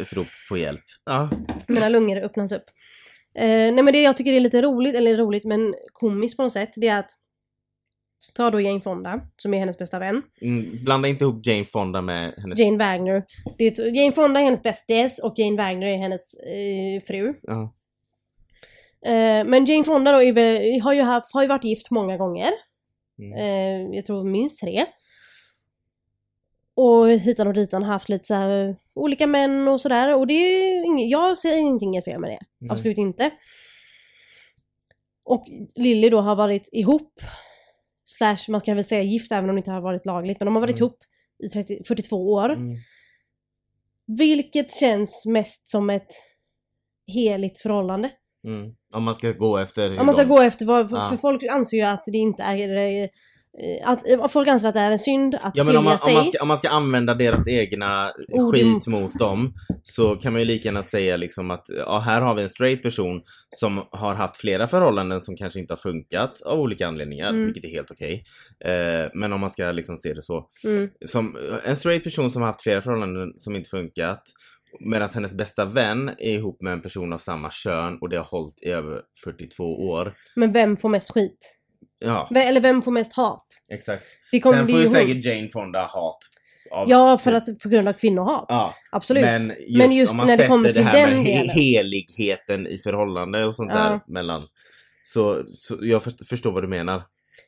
[0.00, 0.84] ett rop på hjälp.
[1.04, 1.30] Ja.
[1.68, 2.64] Mina lungor öppnas upp.
[3.34, 6.52] Eh, nej men det jag tycker är lite roligt, eller roligt men komiskt på något
[6.52, 7.10] sätt, det är att
[8.34, 10.22] Ta då Jane Fonda, som är hennes bästa vän.
[10.40, 12.58] Mm, blanda inte ihop Jane Fonda med hennes...
[12.58, 13.24] Jane Wagner.
[13.58, 17.32] Det är, Jane Fonda är hennes bästis och Jane Wagner är hennes eh, fru.
[17.42, 17.74] Ja.
[19.06, 22.50] Eh, men Jane Fonda då är, har, ju haft, har ju varit gift många gånger.
[23.18, 23.32] Mm.
[23.38, 24.86] Eh, jag tror minst tre.
[26.74, 30.16] Och hitan och ditan haft lite så här, eh, olika män och sådär.
[30.16, 32.38] Och det är inget, jag ser ingenting fel med det.
[32.58, 32.70] Nej.
[32.70, 33.30] Absolut inte.
[35.24, 37.20] Och Lilly då har varit ihop,
[38.04, 40.54] slash man kan väl säga gift även om det inte har varit lagligt, men de
[40.54, 40.82] har varit Mm.
[40.82, 40.98] ihop
[41.38, 42.50] i 30, 42 år.
[42.52, 42.76] Mm.
[44.06, 46.10] Vilket känns mest som ett
[47.06, 48.10] heligt förhållande.
[48.44, 48.70] Mm.
[48.94, 51.08] Om man ska gå efter hur Om man ska de- gå efter vad, för, Ja.
[51.10, 53.08] för folk anser ju att det inte är eh,
[53.84, 56.12] att eh, folk anser att det är en synd att Ja men om man, sig.
[56.12, 60.32] om, man ska, om man ska använda deras egna Ord skit mot dem så kan
[60.32, 63.82] man ju lika gärna säga liksom att ja, här har vi en straight person som
[63.90, 67.44] har haft flera förhållanden som kanske inte har funkat av olika anledningar, Mm.
[67.44, 68.24] vilket är helt okej.
[68.64, 70.46] Eh, men om man ska liksom se det så.
[70.64, 70.88] Mm.
[71.06, 74.22] Som en straight person som har haft flera förhållanden som inte funkat
[74.80, 78.24] medan hennes bästa vän är ihop med en person av samma kön och det har
[78.24, 80.14] hållit i över 42 år.
[80.36, 81.56] Men vem får mest skit?
[81.98, 83.46] Ja, V- Eller vem får mest hat?
[83.70, 84.02] exakt.
[84.32, 84.94] Det kommer Sen det får ju hon.
[84.94, 86.18] säkert Jane Fonda hat.
[86.70, 88.44] av- Ja, för typ- att på grund av kvinnohat.
[88.48, 89.22] Ja, Absolut.
[89.24, 91.26] Men just, Men just om man när det sätter kommer det till här den med
[91.26, 91.48] delen.
[91.48, 93.78] heligheten i förhållande och sånt Ja.
[93.78, 94.42] där mellan.
[95.04, 97.02] Så, så jag först- förstår vad du menar.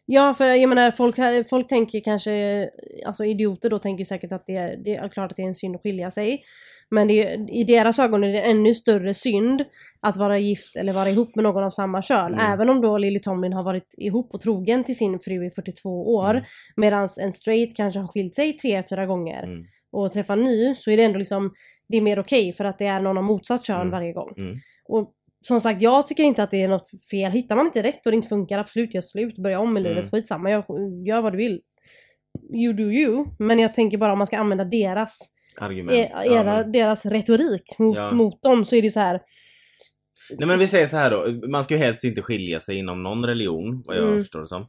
[0.07, 1.17] Ja, för jag menar folk,
[1.49, 2.69] folk tänker kanske,
[3.07, 5.55] alltså idioter då tänker säkert att det är, det är klart att det är en
[5.55, 6.43] synd att skilja sig.
[6.90, 9.64] Men är, i deras ögon är det ännu större synd
[10.01, 12.35] att vara gift eller vara ihop med någon av samma kön.
[12.35, 12.53] Mm.
[12.53, 16.14] Även om då Lily Tomlin har varit ihop och trogen till sin fru i 42
[16.14, 16.31] år.
[16.31, 16.44] Mm.
[16.77, 19.42] Medan en straight kanske har skilt sig tre, fyra gånger.
[19.42, 19.64] Mm.
[19.92, 21.53] Och träffar ny så är det ändå liksom,
[21.88, 23.90] det är mer okej för att det är någon av motsatt kön Mm.
[23.90, 24.35] varje gång.
[24.37, 24.57] Mm.
[24.88, 25.12] Och
[25.46, 27.33] som sagt, jag tycker inte att det är något fel.
[27.33, 29.37] Hittar man inte rätt och det inte funkar, absolut gör slut.
[29.37, 30.11] Börja om med livet, Mm.
[30.11, 30.51] skitsamma.
[30.51, 30.64] Gör,
[31.07, 31.61] gör vad du vill.
[32.55, 33.27] You do you.
[33.38, 35.18] Men jag tänker bara om man ska använda deras,
[35.59, 35.99] Argument.
[35.99, 38.11] e- Ja, era, men- retorik retorik mot, Ja.
[38.12, 39.21] mot dem så är det så här.
[40.38, 43.03] Nej men vi säger så här då, man ska ju helst inte skilja sig inom
[43.03, 44.19] någon religion, vad jag Mm.
[44.19, 44.62] förstår det som.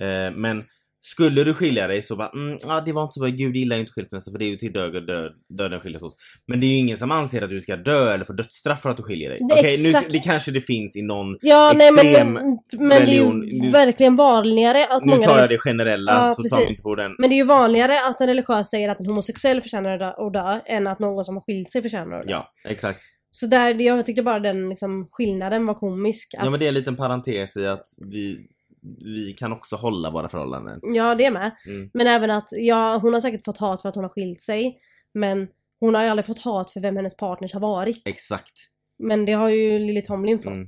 [0.00, 0.64] Eh, men
[1.06, 3.76] skulle du skilja dig så bara, mm, ja det var inte så bra, gud gillar
[3.76, 6.16] ju inte skilsmässa för det är ju till död, död, döden skiljas åt.
[6.46, 8.90] Men det är ju ingen som anser att du ska dö eller få dödsstraff för
[8.90, 9.38] att du skiljer dig.
[9.40, 10.12] Nej, Okej, nu, exakt.
[10.12, 13.48] det kanske det finns i någon, Ja, nej Extrem men, men det är religion.
[13.48, 15.22] ju Nu- verkligen vanligare att nu många...
[15.26, 16.68] tar jag det generella Ja, så tar vi precis.
[16.78, 17.14] inte på den.
[17.18, 20.60] Men det är ju vanligare att en religiös säger att en homosexuell förtjänar att dö
[20.66, 22.30] än att någon som har skilt sig förtjänar att dö.
[22.32, 23.00] Ja, exakt.
[23.30, 26.34] Så där, jag tyckte bara den liksom, skillnaden var komisk.
[26.34, 28.38] Att, Ja men det är en liten parentes i att vi,
[28.98, 30.80] vi kan också hålla våra förhållanden.
[30.82, 31.56] ja, det med.
[31.68, 31.90] Mm.
[31.94, 34.78] Men även att, ja, hon har säkert fått hat för att hon har skilt sig.
[35.14, 35.48] Men
[35.80, 38.08] hon har ju aldrig fått hat för vem hennes partners har varit.
[38.08, 38.52] Exakt.
[38.98, 40.52] Men det har ju Lily Tomlin fått.
[40.52, 40.66] Mm.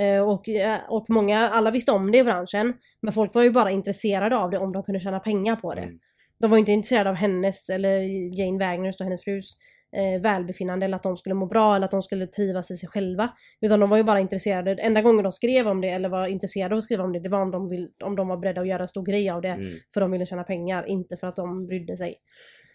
[0.00, 0.44] Eh, och,
[0.88, 2.74] och många, alla visste om det i branschen.
[3.02, 5.82] Men folk var ju bara intresserade av det om de kunde tjäna pengar på det.
[5.82, 5.98] Mm.
[6.40, 8.00] De var inte intresserade av hennes eller
[8.38, 9.56] Jane Wagners och hennes frus
[9.96, 12.88] eh, välbefinnande eller att de skulle må bra eller att de skulle trivas i sig
[12.88, 13.30] själva.
[13.60, 16.74] Utan de var ju bara intresserade, enda gången de skrev om det eller var intresserade
[16.74, 18.68] av att skriva om det, det var om de, vill, om de var beredda att
[18.68, 19.48] göra en stor grej av det.
[19.48, 19.72] Mm.
[19.94, 22.14] För de ville tjäna pengar, inte för att de brydde sig.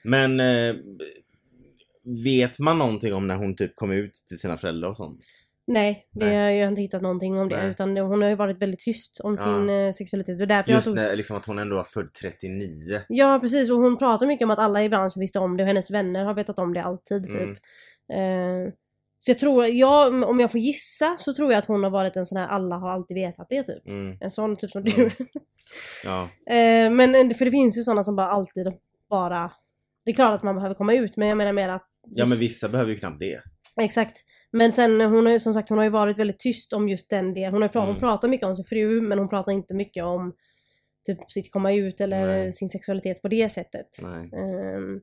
[0.04, 0.76] Men eh,
[2.26, 5.19] vet man någonting om när hon typ kom ut till sina föräldrar och sånt?
[5.67, 6.58] Nej, det, Nej.
[6.58, 7.58] jag har inte hittat någonting om det.
[7.58, 7.69] Nej.
[7.69, 9.43] Utan hon har ju varit väldigt tyst om Ja.
[9.43, 10.41] sin eh, sexualitet.
[10.41, 10.95] Är därför jag Just tog...
[10.95, 13.02] när, liksom att hon ändå var född 39.
[13.08, 15.67] Ja precis, och hon pratar mycket om att alla i branschen visste om det och
[15.67, 17.58] hennes vänner har vetat om det alltid typ.
[18.13, 18.65] Mm.
[18.67, 18.73] Eh,
[19.19, 22.15] så jag tror, jag, om jag får gissa så tror jag att hon har varit
[22.15, 23.88] en sån här alla har alltid vetat det typ.
[23.88, 24.17] Mm.
[24.21, 24.93] En sån typ som Mm.
[24.95, 25.10] du.
[26.06, 26.28] Ja.
[26.56, 28.67] Eh, men för det finns ju såna som bara alltid
[29.10, 29.52] bara...
[30.06, 31.88] Det är klart att man behöver komma ut men jag menar mer att...
[32.10, 33.41] ja men vissa behöver ju knappt det.
[33.82, 34.17] Exakt.
[34.54, 37.10] Men sen hon har ju som sagt hon har ju varit väldigt tyst om just
[37.10, 37.54] den delen.
[37.54, 37.88] Hon, har ju pra- Mm.
[37.94, 40.34] hon pratar mycket om sin fru men hon pratar inte mycket om
[41.06, 42.54] typ sitt komma ut eller Nej.
[42.54, 43.88] sin sexualitet på det sättet.
[44.04, 45.02] Ehm,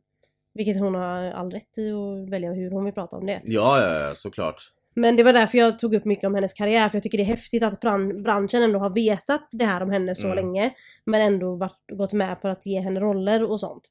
[0.54, 3.40] vilket hon har all rätt i att välja hur hon vill prata om det.
[3.44, 4.62] Ja, ja, ja, såklart.
[4.94, 7.24] Men det var därför jag tog upp mycket om hennes karriär för jag tycker det
[7.24, 10.36] är häftigt att bran- branschen ändå har vetat det här om henne så Mm.
[10.36, 10.70] länge.
[11.04, 13.90] Men ändå varit, gått med på att ge henne roller och sånt.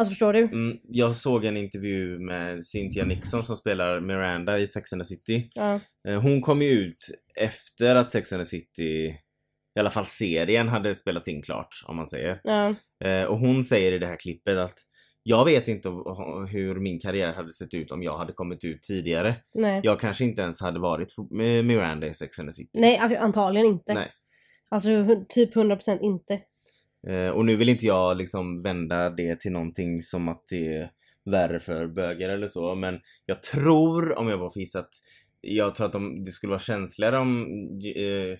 [0.00, 0.38] Alltså förstår du?
[0.42, 5.06] Mm, jag såg en intervju med Cynthia Nixon som spelar Miranda i Sex and the
[5.06, 5.50] City.
[5.54, 5.80] Ja.
[6.08, 6.98] Eh, Hon kom ju ut
[7.36, 9.06] efter att Sex and the City,
[9.76, 12.40] i alla fall serien, hade spelats in klart, om man säger.
[12.44, 12.74] Ja.
[13.04, 14.74] Eh, Och hon säger i det här klippet att
[15.22, 15.88] jag vet inte
[16.50, 19.34] hur min karriär hade sett ut om jag hade kommit ut tidigare.
[19.54, 19.80] Nej.
[19.84, 22.70] Jag kanske inte ens hade varit med Miranda i Sex and the City.
[22.72, 23.94] Nej, antagligen inte.
[23.94, 24.10] Nej.
[24.70, 24.88] Alltså
[25.28, 26.40] typ 100% inte.
[27.08, 30.90] Eh, och nu vill inte jag liksom vända det till någonting som att det är
[31.30, 32.74] värre för bögar eller så.
[32.74, 34.94] Men jag tror, om jag bara får gissa, att
[35.40, 37.42] jag tror att de, det skulle vara känsligare om
[37.96, 38.38] eh,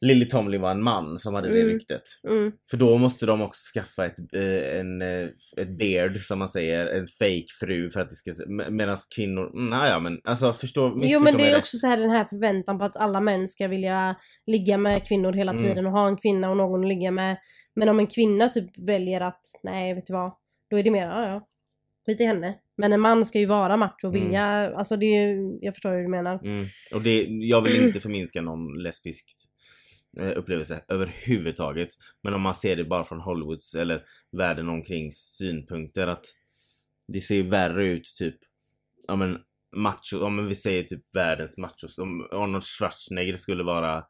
[0.00, 1.72] Lily Tomlin var en man som hade det Mm.
[1.72, 2.02] ryktet.
[2.28, 2.52] Mm.
[2.70, 6.86] För då måste de också skaffa ett, eh, en, eh, ett beard som man säger,
[6.86, 8.32] en fake fru för att det ska,
[8.70, 12.10] medan kvinnor, mm, ja men alltså förstå, Jo men det är också så här den
[12.10, 15.64] här förväntan på att alla män ska vilja ligga med kvinnor hela Mm.
[15.64, 17.36] tiden och ha en kvinna och någon att ligga med.
[17.74, 20.32] Men om en kvinna typ väljer att, nej vet du vad,
[20.70, 21.46] då är det mer, ja ja,
[22.06, 22.54] skit i henne.
[22.76, 24.24] Men en man ska ju vara macho och Mm.
[24.24, 26.44] vilja, alltså det är ju, jag förstår hur du menar.
[26.44, 26.66] Mm.
[26.94, 27.86] Och det, jag vill Mm.
[27.88, 29.26] inte förminska någon lesbisk
[30.18, 31.88] upplevelse överhuvudtaget.
[32.22, 34.02] Men om man ser det bara från Hollywoods eller
[34.36, 36.26] världen omkring synpunkter att
[37.12, 38.36] det ser ju värre ut typ,
[39.08, 39.38] ja men
[39.76, 44.04] macho, om vi säger typ världens machos, om Arnold Schwarzenegger skulle vara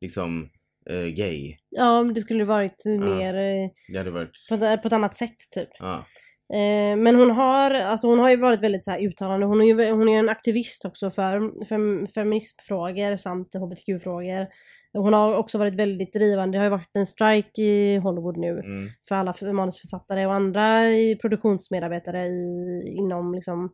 [0.00, 0.50] liksom
[0.90, 1.56] eh, gay.
[1.70, 4.30] Ja, det skulle varit mer eh, varit...
[4.48, 5.68] på, ett- på ett annat sätt typ.
[5.78, 6.06] Ja.
[6.54, 9.46] Eh, men hon har, alltså hon har ju varit väldigt så här uttalande.
[9.46, 14.46] Hon är ju hon är en aktivist också för fem, feminismfrågor samt hbtq-frågor.
[14.92, 16.58] Hon har också varit väldigt drivande.
[16.58, 18.88] Det har ju varit en strike i Hollywood nu Mm.
[19.08, 20.82] för alla manusförfattare och andra
[21.20, 23.70] produktionsmedarbetare i, inom liksom,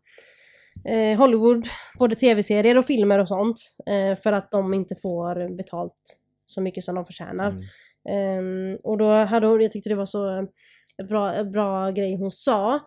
[0.84, 3.56] eh, Hollywood, både tv-serier och filmer och sånt.
[3.86, 7.50] Eh, för att de inte får betalt så mycket som de förtjänar.
[7.50, 7.62] Mm.
[8.08, 10.46] Ehm, och då hade hon, jag tyckte det var så
[11.08, 12.80] bra, bra grej hon sa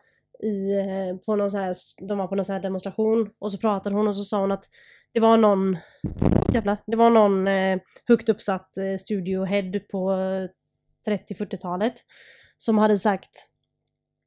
[0.43, 1.75] i, eh, på någon så här,
[2.07, 4.51] de var på någon så här demonstration och så pratade hon och så sa hon
[4.51, 4.65] att
[5.13, 5.77] det var någon,
[6.53, 10.49] jävlar, det var någon eh, högt uppsatt eh, studiohead på eh,
[11.13, 11.93] 30-40-talet
[12.57, 13.29] som hade sagt,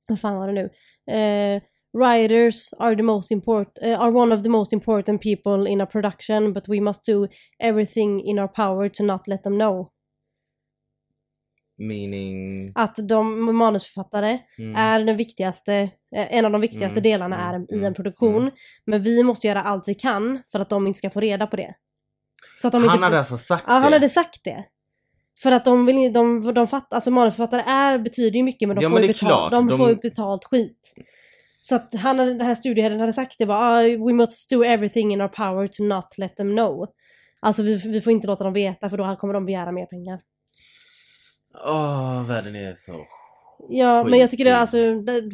[0.08, 0.70] vad fan var det nu?
[1.16, 1.62] Eh,
[1.94, 5.86] Writers are the most important, eh, are one of the most important people in a
[5.86, 7.28] production but we must do
[7.58, 9.90] everything in our power to not let them know.
[11.78, 12.72] Meaning...
[12.74, 14.76] Att de manusförfattare Mm.
[14.76, 15.74] är den viktigaste,
[16.16, 18.42] eh, en av de viktigaste Mm, delarna mm, är i mm, en produktion.
[18.42, 18.54] mm.
[18.86, 21.56] Men vi måste göra allt vi kan för att de inte ska få reda på
[21.56, 21.74] det.
[22.58, 23.04] Så att de Han inte...
[23.04, 23.96] hade alltså sagt Ja, han det?
[23.96, 24.64] hade sagt det.
[25.42, 28.82] För att de vill de, de fattar, alltså manusförfattare är, betyder ju mycket men de
[28.82, 30.94] Ja, får men ju betalt, de, de- får ju betalt skit.
[31.62, 35.12] Så att han den här studieherren hade sagt det bara, ah, we must do everything
[35.12, 36.86] in our power to not let them know.
[37.40, 40.20] Alltså vi, vi får inte låta dem veta för då kommer de begära mer pengar.
[41.54, 42.92] Åh, världen är så...
[43.68, 44.78] Ja, men jag tycker det, alltså,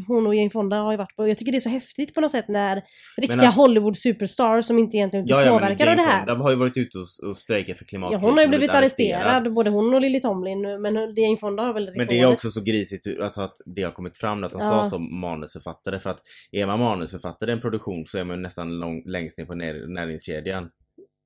[0.09, 2.21] hon och Jane Fonda har ju varit på, jag tycker det är så häftigt på
[2.21, 2.83] något sätt när
[3.17, 6.19] riktiga alltså- Hollywood superstars som inte egentligen blir Ja, ja, påverkade av det här.
[6.27, 8.71] Fonda har ju varit ute och, och strejkat för Ja, klimatkrisen hon har ju blivit
[8.71, 12.51] arresterad, både hon och Lily Tomlin, men Jane Fonda har väl Men det är också
[12.51, 14.69] så grisigt alltså att det har kommit fram att de Ja.
[14.69, 16.21] sa som manusförfattare för att
[16.53, 19.95] är man manusförfattare i en produktion så är man nästan lång, längst ner på när,
[19.95, 20.69] näringskedjan.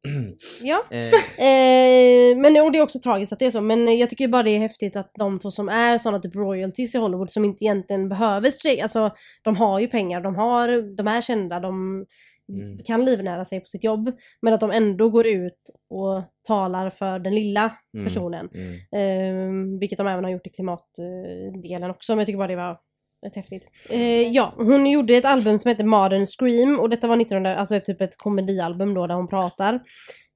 [0.62, 0.82] Ja.
[0.90, 1.08] Eh,
[1.46, 4.42] Eh, men och det är också tragiskt att det är så, men jag tycker bara
[4.42, 7.64] det är häftigt att de två som är sådana typ royalties i Hollywood som inte
[7.64, 9.10] egentligen behöver strejka, alltså
[9.42, 12.06] de har ju pengar, de, har, de är kända, de
[12.48, 12.78] Mm.
[12.84, 17.18] kan livnära sig på sitt jobb, men att de ändå går ut och talar för
[17.18, 18.06] den lilla Mm.
[18.06, 18.48] personen.
[18.54, 19.74] mm.
[19.74, 22.78] Eh, vilket de även har gjort i klimatdelen också, men jag tycker bara det var
[23.26, 23.68] rätt häftigt.
[23.90, 27.80] Eh, ja, hon gjorde ett album som heter Modern Scream och detta var 1900, alltså
[27.80, 29.74] typ ett komedialbum då där hon pratar.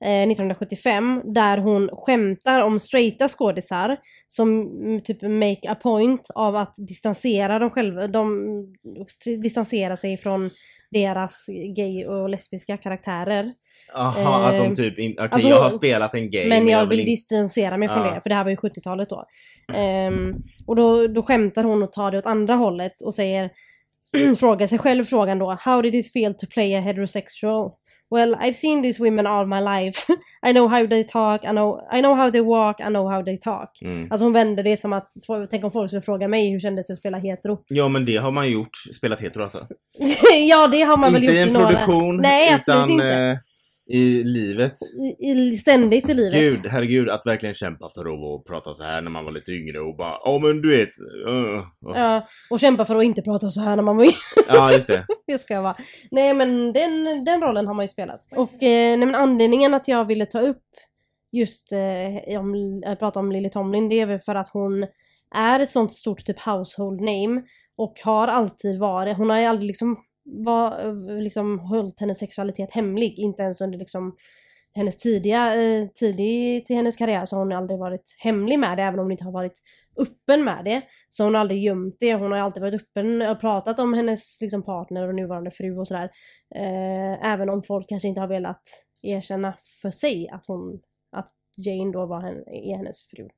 [0.05, 3.97] Eh, 1975, där hon skämtar om straighta skådisar
[4.29, 4.71] som
[5.05, 8.47] typ make a point av att distansera dem själva, de
[9.43, 10.51] distanserar sig från
[10.91, 13.53] deras gay och lesbiska karaktärer.
[13.97, 16.87] Aha, att Eh, de typ in, okej alltså jag har spelat en gay Men jag
[16.87, 18.15] vill inte- distansera mig från Ja.
[18.15, 19.25] det, för det här var ju 70-talet då.
[19.75, 20.35] Ehm,
[20.67, 23.51] och då, då skämtar hon och tar det åt andra hållet och säger,
[24.39, 27.71] frågar sig själv frågan då, How did it feel to play a heterosexual?
[28.15, 30.13] Well, I've seen these women all my life.
[30.47, 33.25] I know how they talk, I know, I know how they walk, I know how
[33.25, 33.71] they talk.
[33.83, 34.09] Mm.
[34.11, 35.11] Alltså hon vände det som att,
[35.51, 37.59] tänk om folk skulle fråga mig hur kändes det att spela hetero?
[37.69, 39.59] Ja men det har man gjort, spelat hetero alltså.
[40.51, 41.67] ja, det har man väl inte gjort i en några...
[41.69, 43.41] produktion Nej, absolut utan inte.
[43.91, 44.73] Eh, i livet.
[45.21, 46.41] I, i, ständigt i livet.
[46.41, 49.81] Gud, herregud, att verkligen kämpa för att prata så här när man var lite yngre
[49.81, 50.89] och bara Ja men du vet.
[51.29, 51.65] Uh, uh.
[51.81, 54.07] Ja, och kämpa för att inte prata så här när man var
[54.49, 55.05] ja just det.
[55.27, 55.77] Det ska jag vara.
[56.11, 58.27] Nej men den, den rollen har man ju spelat.
[58.31, 60.63] Och eh, nej, men anledningen att jag ville ta upp
[61.33, 64.87] just eh, om, äh, prata om Lily Tomlin det är väl för att hon
[65.35, 67.43] är ett sånt stort typ household name
[67.77, 69.97] och har alltid varit, hon har ju aldrig liksom,
[70.27, 74.17] var, eh, liksom hållit hennes sexualitet hemlig, inte ens under liksom
[74.75, 78.83] hennes tidiga, eh, tidigt i hennes karriär så har hon aldrig varit hemlig med det
[78.83, 79.63] även om hon inte har varit
[79.97, 80.83] öppen med det.
[81.09, 84.41] Så hon har aldrig gömt det, hon har alltid varit öppen och pratat om hennes
[84.41, 86.11] liksom, partner och nuvarande fru och sådär.
[86.55, 88.63] Eh, även om folk kanske inte har velat
[89.03, 90.81] erkänna för sig att hon,
[91.13, 93.29] att Jane då var henne, är hennes fru.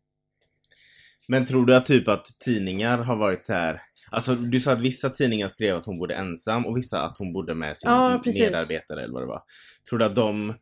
[1.29, 3.81] Men tror du att typ att tidningar har varit så här.
[4.11, 7.33] Alltså du sa att vissa tidningar skrev att hon bodde ensam och vissa att hon
[7.33, 9.43] bodde med sin Ja, medarbetare eller vad det var.
[9.89, 10.55] Tror du att de eh,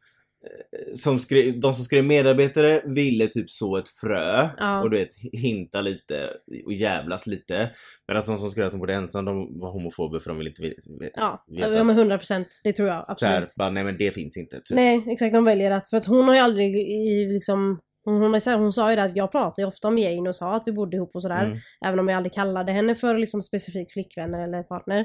[0.97, 4.83] som skrev, de som skrev medarbetare ville typ så ett frö Ja.
[4.83, 6.31] och du vet hinta lite
[6.67, 7.71] och jävlas lite.
[8.09, 10.63] Medan de som skrev att hon bodde ensam de var homofober för de ville inte
[10.63, 11.21] veta.
[11.21, 12.49] Ja, ja men 100 procent.
[12.65, 13.55] Det tror jag så här, absolut.
[13.57, 14.57] bara, nej men det finns inte.
[14.57, 14.77] Typ.
[14.77, 15.35] Nej, exakt.
[15.35, 18.73] De väljer att, för att hon har ju aldrig i, liksom hon, hon, sagt- hon
[18.73, 20.97] sa ju det att jag pratade ju ofta om Jane och sa att vi bodde
[20.97, 21.45] ihop och sådär.
[21.45, 21.59] Mm.
[21.87, 25.05] Även om jag aldrig kallade henne för liksom specifikt flickvän eller partner.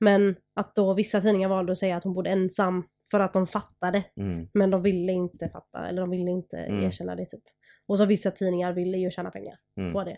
[0.00, 3.46] Men att då vissa tidningar valde att säga att hon bodde ensam för att de
[3.46, 4.02] fattade.
[4.20, 4.48] Mm.
[4.54, 6.84] Men de ville inte fatta, eller de ville inte Mm.
[6.84, 7.42] erkänna det typ.
[7.88, 9.92] Och så vissa tidningar ville ju tjäna pengar Mm.
[9.92, 10.16] på det.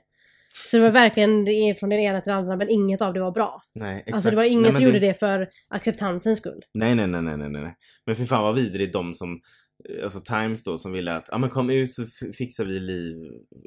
[0.70, 3.12] Så det var verkligen det är från den ena till den andra men inget av
[3.14, 3.62] det var bra.
[3.74, 4.14] Nej, exakt.
[4.14, 6.60] Alltså det var ingen nej, som men gjorde det för acceptansens skull.
[6.74, 7.74] Nej, nej, nej, nej, nej, nej.
[8.06, 9.40] Men för fan vad vidrigt de som
[10.02, 12.02] alltså Times då som ville att, ja men kom ut så
[12.38, 13.16] fixar vi liv.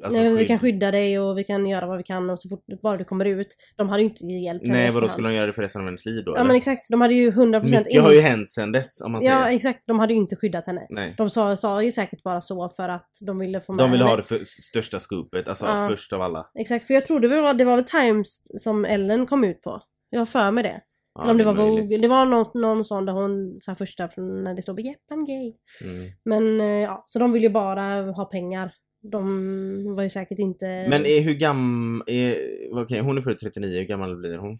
[0.04, 0.46] Alltså, Nej, vi skydd.
[0.48, 3.04] kan skydda dig och vi kan göra vad vi kan och så fort bara du
[3.04, 3.48] kommer ut.
[3.76, 5.86] De hade ju inte hjälpt henne Nej vadå skulle de göra det för resten av
[5.86, 6.30] hennes liv då?
[6.32, 6.46] Ja eller?
[6.46, 9.20] men exakt, de hade ju 100% Mycket in- har ju hänt sen dess om man
[9.22, 9.34] säger.
[9.40, 10.86] Ja exakt, de hade ju inte skyddat henne.
[10.90, 11.14] Nej.
[11.16, 14.04] De sa, sa ju säkert bara så för att de ville få med De ville
[14.04, 14.10] henne.
[14.12, 15.88] ha det för största scoopet, alltså Ja.
[15.90, 16.46] först av alla.
[16.58, 19.82] Exakt, för jag trodde det var, det var väl Times som Ellen kom ut på.
[20.10, 20.80] Jag har för mig det.
[21.16, 21.54] Ja, Eller om det, är var.
[21.54, 21.98] Vogue.
[21.98, 25.26] Det var någon, någon sån där hon, här första från när det stod Yep I'm
[25.26, 25.54] gay.
[25.90, 26.10] Mm.
[26.24, 28.72] Men eh, ja, så de vill ju bara ha pengar.
[29.02, 30.86] De var ju säkert inte...
[30.88, 32.02] Men är, hur gammal,
[32.72, 34.58] okej hon är född 39, hur gammal blir hon?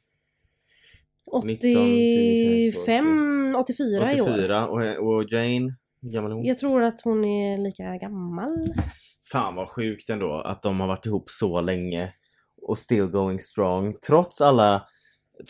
[1.32, 4.28] 85, 84 i år.
[4.28, 6.44] 84 och, och Jane, hur gammal är hon?
[6.44, 8.74] Jag tror att hon är lika gammal.
[9.32, 12.12] Fan vad sjukt ändå att de har varit ihop så länge
[12.62, 14.82] och still going strong trots alla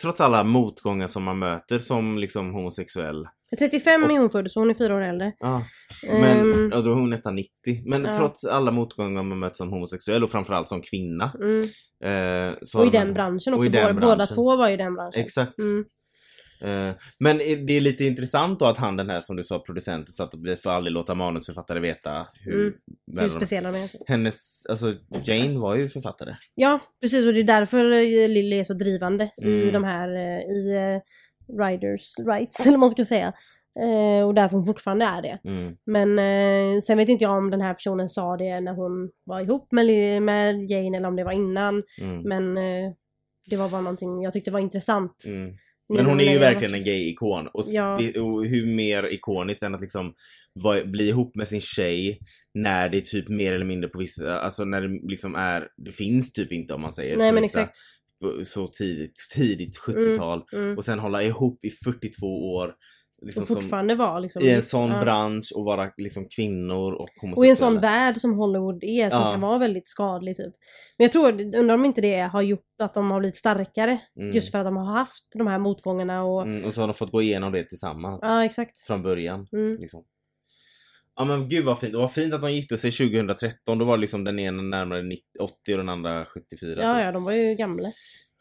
[0.01, 3.25] Trots alla motgångar som man möter som liksom homosexuell.
[3.59, 5.31] 35 Och- är hon född så hon är fyra år äldre.
[5.39, 5.63] Ja.
[6.07, 7.49] Men Ehm, ja, då är hon nästan 90.
[7.85, 8.13] Men Ja.
[8.17, 11.31] trots alla motgångar man möter som homosexuell och framförallt som kvinna.
[11.39, 11.61] mm.
[12.03, 13.69] Eh, Och i har den man- branschen också.
[13.69, 14.35] båda, båda branschen.
[14.35, 15.21] två var ju i den branschen.
[15.21, 15.59] Exakt.
[15.59, 15.85] Mm.
[16.61, 20.13] Eh, men det är lite intressant då att han den här som du sa producenten
[20.13, 22.61] satt och vi får aldrig låta manusförfattare veta hur...
[22.67, 22.73] Mm.
[23.21, 23.89] Hur speciella de är.
[24.07, 26.35] Hennes, alltså Jane var ju författare.
[26.55, 27.25] Ja, precis.
[27.25, 29.73] Och det är därför eh, Lily är så drivande i Mm.
[29.73, 30.99] de här, eh, i
[31.59, 33.33] Riders rights, eller vad man ska säga.
[34.25, 35.39] Och därför hon fortfarande är det.
[35.43, 35.75] Mm.
[35.85, 39.71] Men sen vet inte jag om den här personen sa det när hon var ihop
[39.71, 41.83] med, med Jane eller om det var innan.
[42.01, 42.21] Mm.
[42.21, 42.55] Men
[43.49, 45.23] det var bara någonting jag tyckte var intressant.
[45.89, 46.03] Mm.
[46.03, 47.47] Men hon är ju verkligen en gay-ikon.
[47.47, 47.93] Och, Ja.
[47.95, 50.13] och hur mer ikoniskt än att liksom
[50.85, 52.19] bli ihop med sin tjej
[52.53, 55.91] när det är typ mer eller mindre på vissa, alltså när det liksom är, det
[55.91, 57.17] finns typ inte om man säger.
[57.17, 57.77] Nej men vissa, exakt.
[58.47, 60.43] Så tidigt, tidigt 70-tal.
[60.53, 60.77] Mm.
[60.77, 62.73] Och sen hålla ihop i 42 år.
[63.21, 64.41] Liksom Och fortfarande var liksom...
[64.41, 65.01] I en sån ja.
[65.01, 67.35] bransch och vara liksom kvinnor och homosexuella.
[67.39, 69.31] Och i en sån värld som Hollywood är, som Ja.
[69.31, 70.53] kan vara väldigt skadlig typ.
[70.97, 73.99] Men jag tror, undrar om inte det har gjort att de har blivit starkare.
[74.19, 74.35] Mm.
[74.35, 76.41] Just för att de har haft de här motgångarna och...
[76.41, 78.19] Mm, och så har de fått gå igenom det tillsammans.
[78.23, 78.77] Ja, exakt.
[78.77, 79.47] Från början.
[79.53, 79.77] Mm.
[79.79, 80.03] Liksom.
[81.15, 81.91] Ja men gud vad fint.
[81.91, 83.77] Det var fint att de gifte sig 2013.
[83.77, 86.69] Då var liksom den ena närmare 90, 80 och den andra 74.
[86.69, 87.03] Ja, typ.
[87.03, 87.91] ja, de var ju gamla.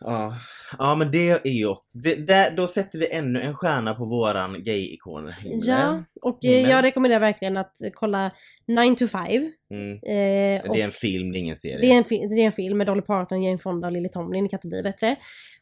[0.00, 0.34] Ja.
[0.78, 1.74] Ja men det är ju...
[1.92, 5.32] Det, där, då sätter vi ännu en stjärna på våran gay-ikon.
[5.44, 6.70] Ja, och Himmel.
[6.70, 8.30] jag rekommenderar verkligen att kolla
[8.66, 9.22] 9 to 5.
[9.70, 9.92] Mm.
[9.92, 11.78] Eh, Det är en film, det är ingen serie.
[11.80, 14.44] det, är en det är en film med Dolly Parton, Jane Fonda och Lily Tomlin,
[14.44, 15.16] det kan inte bli bättre.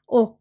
[0.06, 0.38] Och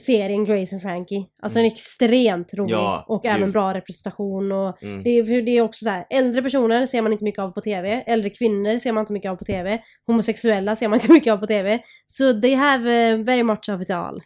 [0.00, 1.24] serien Grace and Frankie.
[1.42, 3.32] Alltså den är extremt rolig Ja, och gud.
[3.32, 5.02] även bra representation och Mm.
[5.02, 7.60] det är, det är också så här, äldre personer ser man inte mycket av på
[7.60, 11.32] TV, äldre kvinnor ser man inte mycket av på TV, homosexuella ser man inte mycket
[11.32, 11.80] av på TV.
[12.06, 14.20] Så they have uh, very much of it all.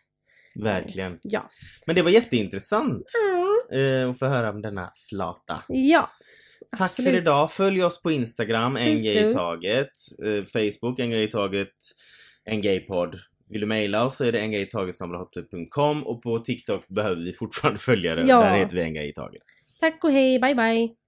[0.63, 1.19] Verkligen.
[1.23, 1.51] Ja.
[1.87, 3.03] Men det var jätteintressant
[3.73, 5.63] eh, att få höra om denna flata.
[5.69, 6.11] Ja.
[6.71, 7.11] Tack absolut.
[7.11, 7.53] för idag.
[7.53, 9.89] Följ oss på Instagram, en Please gay i taget.
[10.25, 11.69] Eh, Facebook, en gay i taget.
[12.45, 13.17] En gaypodd.
[13.55, 14.95] Vill du mejla oss så är det en gay i taget
[16.07, 18.25] och på TikTok behöver vi fortfarande följare.
[18.27, 18.41] Ja.
[18.41, 19.43] Där heter vi en gay i taget.
[19.81, 21.04] Tack och hej, bye bye!